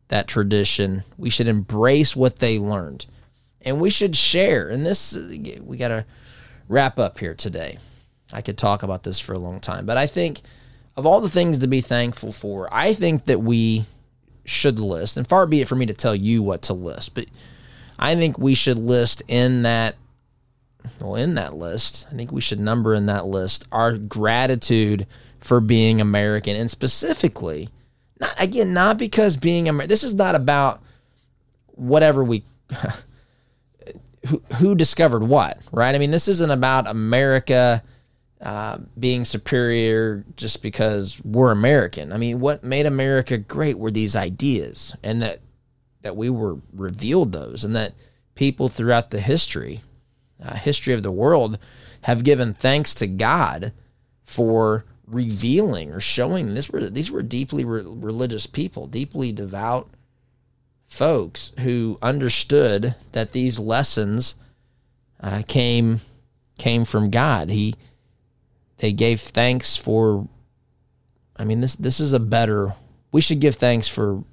that 0.10 0.28
tradition. 0.28 1.04
We 1.18 1.30
should 1.30 1.48
embrace 1.48 2.16
what 2.16 2.38
they 2.38 2.60
learned. 2.60 3.06
And 3.62 3.80
we 3.80 3.90
should 3.90 4.16
share. 4.16 4.70
And 4.70 4.86
this, 4.86 5.18
we 5.18 5.78
got 5.78 5.90
to 5.90 6.06
wrap 6.68 7.00
up 7.00 7.20
here 7.20 7.34
today. 7.34 7.80
I 8.34 8.42
could 8.42 8.58
talk 8.58 8.84
about 8.84 9.04
this 9.04 9.20
for 9.20 9.34
a 9.34 9.40
long 9.40 9.60
time, 9.60 9.86
but 9.86 9.98
I 9.98 10.08
think 10.08 10.42
of 10.96 11.06
all 11.06 11.22
the 11.22 11.30
things 11.30 11.60
to 11.60 11.68
be 11.68 11.82
thankful 11.82 12.32
for, 12.32 12.68
I 12.72 12.94
think 12.94 13.26
that 13.26 13.40
we 13.40 13.86
should 14.46 14.80
list, 14.80 15.18
and 15.18 15.28
far 15.28 15.46
be 15.46 15.62
it 15.62 15.68
for 15.68 15.76
me 15.76 15.86
to 15.86 15.94
tell 15.94 16.16
you 16.16 16.44
what 16.44 16.64
to 16.64 16.74
list, 16.74 17.16
but 17.16 17.26
I 17.98 18.16
think 18.16 18.38
we 18.38 18.56
should 18.56 18.78
list 18.78 19.22
in 19.28 19.64
that 19.64 19.96
well, 21.00 21.16
in 21.16 21.36
that 21.36 21.56
list, 21.56 22.08
I 22.12 22.16
think 22.16 22.32
we 22.32 22.42
should 22.42 22.60
number 22.60 22.94
in 22.94 23.06
that 23.06 23.28
list 23.28 23.68
our 23.72 23.98
gratitude 23.98 25.08
for 25.40 25.60
being 25.60 26.02
American 26.02 26.56
and 26.56 26.70
specifically, 26.70 27.70
not, 28.20 28.34
again, 28.40 28.74
not 28.74 28.98
because 28.98 29.38
being 29.38 29.70
American, 29.70 29.90
this 29.90 30.04
is 30.04 30.14
not 30.14 30.36
about 30.36 30.82
whatever 31.68 32.24
we, 32.24 32.44
who, 34.28 34.42
who 34.56 34.76
discovered 34.76 35.24
what, 35.24 35.60
right? 35.72 35.96
I 35.96 35.98
mean, 35.98 36.12
this 36.12 36.28
isn't 36.28 36.52
about 36.52 36.88
America 36.88 37.84
uh, 38.42 38.80
being 39.00 39.24
superior 39.24 40.26
just 40.36 40.62
because 40.62 41.22
we're 41.24 41.52
American. 41.52 42.12
I 42.12 42.18
mean, 42.18 42.40
what 42.40 42.64
made 42.64 42.86
America 42.86 43.38
great 43.38 43.78
were 43.78 43.92
these 43.92 44.16
ideas 44.16 44.96
and 45.04 45.22
that, 45.22 45.42
that 46.02 46.16
we 46.16 46.30
were 46.30 46.58
revealed 46.74 47.32
those 47.32 47.64
and 47.64 47.76
that 47.76 47.94
people 48.36 48.68
throughout 48.68 49.12
the 49.12 49.20
history 49.20 49.82
uh, 50.44 50.56
history 50.56 50.94
of 50.94 51.04
the 51.04 51.12
world 51.12 51.60
have 52.02 52.24
given 52.24 52.54
thanks 52.54 52.96
to 52.96 53.08
God 53.08 53.74
for 54.24 54.86
revealing 55.06 55.92
or 55.92 56.00
showing 56.00 56.54
this 56.54 56.70
were 56.70 56.90
these 56.90 57.12
were 57.12 57.22
deeply 57.22 57.64
re- 57.64 57.84
religious 57.86 58.48
people, 58.48 58.88
deeply 58.88 59.32
devout 59.32 59.90
folks 60.88 61.54
who 61.60 61.98
understood 62.02 62.96
that 63.12 63.32
these 63.32 63.60
lessons 63.60 64.36
uh, 65.20 65.44
came 65.48 66.02
came 66.58 66.86
from 66.86 67.10
God. 67.10 67.50
He 67.50 67.76
they 68.82 68.92
gave 68.92 69.22
thanks 69.22 69.78
for 69.78 70.28
I 71.38 71.46
mean 71.46 71.62
this 71.62 71.76
this 71.76 72.00
is 72.00 72.12
a 72.14 72.20
better 72.20 72.74
we 73.12 73.22
should 73.22 73.40
give 73.40 73.56
thanks 73.56 73.88
for 73.88 74.24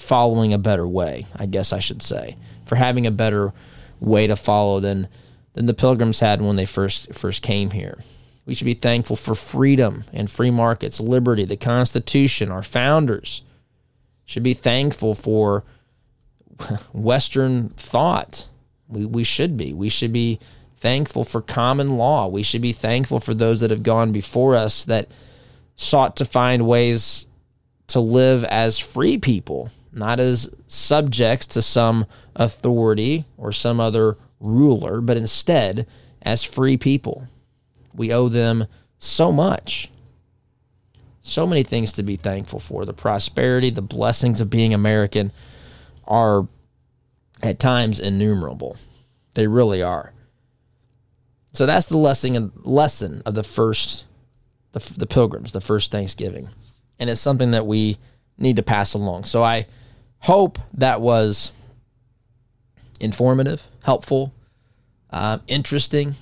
following 0.00 0.54
a 0.54 0.58
better 0.58 0.86
way, 0.86 1.26
I 1.36 1.46
guess 1.46 1.72
I 1.72 1.78
should 1.78 2.02
say, 2.02 2.36
for 2.64 2.76
having 2.76 3.06
a 3.06 3.10
better 3.10 3.52
way 4.00 4.26
to 4.26 4.36
follow 4.36 4.80
than 4.80 5.08
than 5.52 5.66
the 5.66 5.74
pilgrims 5.74 6.20
had 6.20 6.40
when 6.40 6.56
they 6.56 6.64
first 6.64 7.12
first 7.12 7.42
came 7.42 7.70
here. 7.70 7.98
We 8.46 8.54
should 8.54 8.64
be 8.64 8.74
thankful 8.74 9.16
for 9.16 9.34
freedom 9.34 10.04
and 10.12 10.30
free 10.30 10.50
markets, 10.50 11.00
liberty, 11.00 11.44
the 11.44 11.56
Constitution, 11.56 12.50
our 12.50 12.62
founders. 12.62 13.42
Should 14.24 14.42
be 14.42 14.54
thankful 14.54 15.14
for 15.14 15.64
Western 16.92 17.70
thought. 17.70 18.46
We, 18.88 19.06
we 19.06 19.24
should 19.24 19.56
be. 19.56 19.72
We 19.72 19.88
should 19.88 20.12
be 20.12 20.38
thankful 20.80 21.24
for 21.24 21.40
common 21.40 21.96
law. 21.96 22.26
We 22.26 22.42
should 22.42 22.62
be 22.62 22.72
thankful 22.72 23.20
for 23.20 23.34
those 23.34 23.60
that 23.60 23.70
have 23.70 23.82
gone 23.82 24.12
before 24.12 24.56
us 24.56 24.84
that 24.86 25.08
sought 25.76 26.16
to 26.16 26.24
find 26.24 26.66
ways 26.66 27.26
to 27.88 28.00
live 28.00 28.44
as 28.44 28.78
free 28.78 29.18
people 29.18 29.70
not 29.92 30.20
as 30.20 30.50
subjects 30.66 31.46
to 31.48 31.62
some 31.62 32.06
authority 32.36 33.24
or 33.36 33.52
some 33.52 33.80
other 33.80 34.16
ruler, 34.38 35.00
but 35.00 35.16
instead 35.16 35.86
as 36.22 36.42
free 36.42 36.76
people. 36.76 37.26
We 37.94 38.12
owe 38.12 38.28
them 38.28 38.66
so 38.98 39.32
much. 39.32 39.90
So 41.22 41.46
many 41.46 41.62
things 41.62 41.92
to 41.92 42.02
be 42.02 42.16
thankful 42.16 42.60
for. 42.60 42.84
The 42.84 42.92
prosperity, 42.92 43.70
the 43.70 43.82
blessings 43.82 44.40
of 44.40 44.50
being 44.50 44.72
American 44.74 45.32
are 46.06 46.46
at 47.42 47.58
times 47.58 48.00
innumerable. 48.00 48.76
They 49.34 49.46
really 49.46 49.82
are. 49.82 50.12
So 51.52 51.66
that's 51.66 51.86
the 51.86 51.96
lesson 51.96 52.52
lesson 52.56 53.22
of 53.26 53.34
the 53.34 53.42
first 53.42 54.04
the, 54.72 54.78
the 54.98 55.06
pilgrims, 55.06 55.52
the 55.52 55.60
first 55.60 55.90
Thanksgiving. 55.90 56.48
And 56.98 57.10
it's 57.10 57.20
something 57.20 57.52
that 57.52 57.66
we 57.66 57.98
need 58.38 58.56
to 58.56 58.62
pass 58.62 58.94
along. 58.94 59.24
So 59.24 59.42
I 59.42 59.66
hope 60.18 60.58
that 60.74 61.00
was 61.00 61.52
informative, 63.00 63.66
helpful, 63.82 64.32
uh, 65.10 65.38
interesting, 65.48 66.14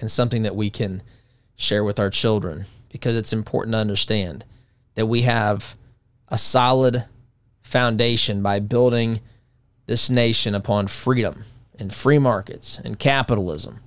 and 0.00 0.10
something 0.10 0.44
that 0.44 0.56
we 0.56 0.70
can 0.70 1.02
share 1.56 1.84
with 1.84 1.98
our 1.98 2.10
children 2.10 2.66
because 2.90 3.16
it's 3.16 3.32
important 3.32 3.74
to 3.74 3.78
understand 3.78 4.44
that 4.94 5.06
we 5.06 5.22
have 5.22 5.74
a 6.28 6.38
solid 6.38 7.04
foundation 7.62 8.42
by 8.42 8.60
building 8.60 9.20
this 9.86 10.08
nation 10.08 10.54
upon 10.54 10.86
freedom 10.86 11.44
and 11.78 11.92
free 11.92 12.18
markets 12.18 12.80
and 12.82 12.98
capitalism. 12.98 13.80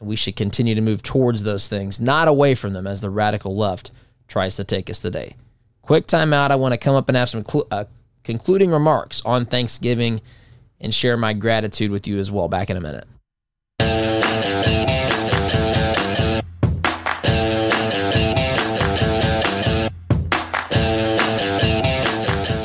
We 0.00 0.16
should 0.16 0.34
continue 0.34 0.74
to 0.74 0.80
move 0.80 1.02
towards 1.02 1.42
those 1.42 1.68
things, 1.68 2.00
not 2.00 2.26
away 2.26 2.54
from 2.54 2.72
them 2.72 2.86
as 2.86 3.02
the 3.02 3.10
radical 3.10 3.54
left 3.54 3.90
tries 4.28 4.56
to 4.56 4.64
take 4.64 4.88
us 4.88 5.00
today. 5.00 5.36
Quick 5.82 6.06
time 6.06 6.32
out. 6.32 6.50
I 6.50 6.56
want 6.56 6.72
to 6.72 6.78
come 6.78 6.94
up 6.94 7.08
and 7.08 7.16
have 7.16 7.28
some 7.28 7.44
cl- 7.44 7.66
uh, 7.70 7.84
concluding 8.24 8.70
remarks 8.70 9.20
on 9.24 9.44
Thanksgiving 9.44 10.22
and 10.80 10.94
share 10.94 11.16
my 11.16 11.34
gratitude 11.34 11.90
with 11.90 12.06
you 12.06 12.18
as 12.18 12.30
well. 12.30 12.48
Back 12.48 12.70
in 12.70 12.76
a 12.76 12.80
minute. 12.80 13.06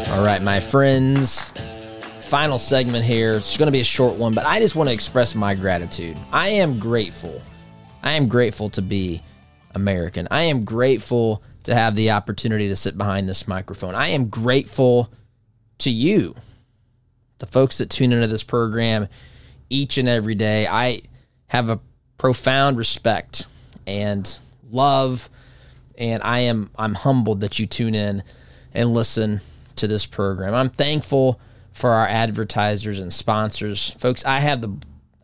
All 0.10 0.24
right, 0.24 0.42
my 0.42 0.62
friends. 0.62 1.52
Final 2.26 2.58
segment 2.58 3.06
here. 3.06 3.34
It's 3.36 3.56
going 3.56 3.68
to 3.68 3.72
be 3.72 3.82
a 3.82 3.84
short 3.84 4.16
one, 4.16 4.34
but 4.34 4.46
I 4.46 4.60
just 4.60 4.76
want 4.76 4.90
to 4.90 4.94
express 4.94 5.36
my 5.36 5.54
gratitude. 5.54 6.20
I 6.32 6.50
am 6.50 6.80
grateful. 6.80 7.40
I 8.02 8.14
am 8.14 8.28
grateful 8.28 8.70
to 8.72 8.82
be 8.82 9.22
American. 9.76 10.28
I 10.32 10.44
am 10.44 10.66
grateful 10.66 11.44
to 11.64 11.76
have 11.76 11.96
the 11.96 12.12
opportunity 12.12 12.68
to 12.68 12.76
sit 12.76 12.98
behind 12.98 13.30
this 13.30 13.48
microphone. 13.48 13.94
I 13.94 14.08
am 14.08 14.28
grateful 14.28 15.12
to 15.80 15.92
you, 15.92 16.36
the 17.38 17.46
folks 17.46 17.78
that 17.78 17.92
tune 17.92 18.12
into 18.12 18.28
this 18.28 18.44
program 18.44 19.08
each 19.70 20.00
and 20.00 20.10
every 20.10 20.36
day. 20.36 20.68
I 20.68 21.02
have 21.48 21.70
a 21.70 21.80
profound 22.18 22.78
respect 22.78 23.46
and 23.86 24.40
love 24.72 25.30
and 25.98 26.24
I 26.24 26.40
am 26.40 26.72
I'm 26.76 26.96
humbled 26.96 27.42
that 27.42 27.60
you 27.60 27.68
tune 27.68 27.94
in 27.94 28.24
and 28.74 28.94
listen 28.94 29.42
to 29.76 29.88
this 29.88 30.08
program. 30.08 30.56
I'm 30.56 30.70
thankful 30.70 31.40
for 31.76 31.92
our 31.92 32.08
advertisers 32.08 33.00
and 33.00 33.12
sponsors. 33.12 33.92
Folks, 34.00 34.26
I 34.26 34.40
have 34.40 34.62
the 34.62 34.74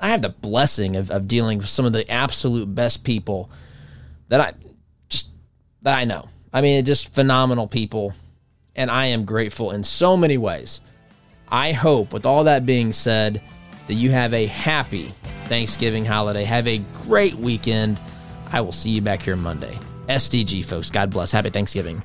I 0.01 0.09
have 0.09 0.21
the 0.21 0.29
blessing 0.29 0.97
of, 0.97 1.09
of 1.09 1.27
dealing 1.27 1.59
with 1.59 1.69
some 1.69 1.85
of 1.85 1.93
the 1.93 2.09
absolute 2.11 2.75
best 2.75 3.05
people 3.05 3.49
that 4.27 4.41
I 4.41 4.53
just 5.07 5.29
that 5.81 5.97
I 5.97 6.03
know. 6.03 6.27
I 6.51 6.61
mean, 6.61 6.83
just 6.83 7.13
phenomenal 7.13 7.67
people 7.67 8.13
and 8.75 8.91
I 8.91 9.07
am 9.07 9.23
grateful 9.23 9.71
in 9.71 9.83
so 9.83 10.17
many 10.17 10.37
ways. 10.37 10.81
I 11.47 11.71
hope, 11.71 12.13
with 12.13 12.25
all 12.25 12.43
that 12.45 12.65
being 12.65 12.91
said, 12.91 13.41
that 13.87 13.93
you 13.93 14.11
have 14.11 14.33
a 14.33 14.45
happy 14.47 15.13
Thanksgiving 15.45 16.05
holiday. 16.05 16.43
Have 16.43 16.67
a 16.67 16.79
great 17.03 17.35
weekend. 17.35 17.99
I 18.51 18.59
will 18.61 18.71
see 18.71 18.91
you 18.91 19.01
back 19.01 19.21
here 19.21 19.35
Monday. 19.35 19.77
SDG, 20.07 20.65
folks. 20.65 20.89
God 20.89 21.09
bless. 21.11 21.31
Happy 21.31 21.49
Thanksgiving. 21.49 22.03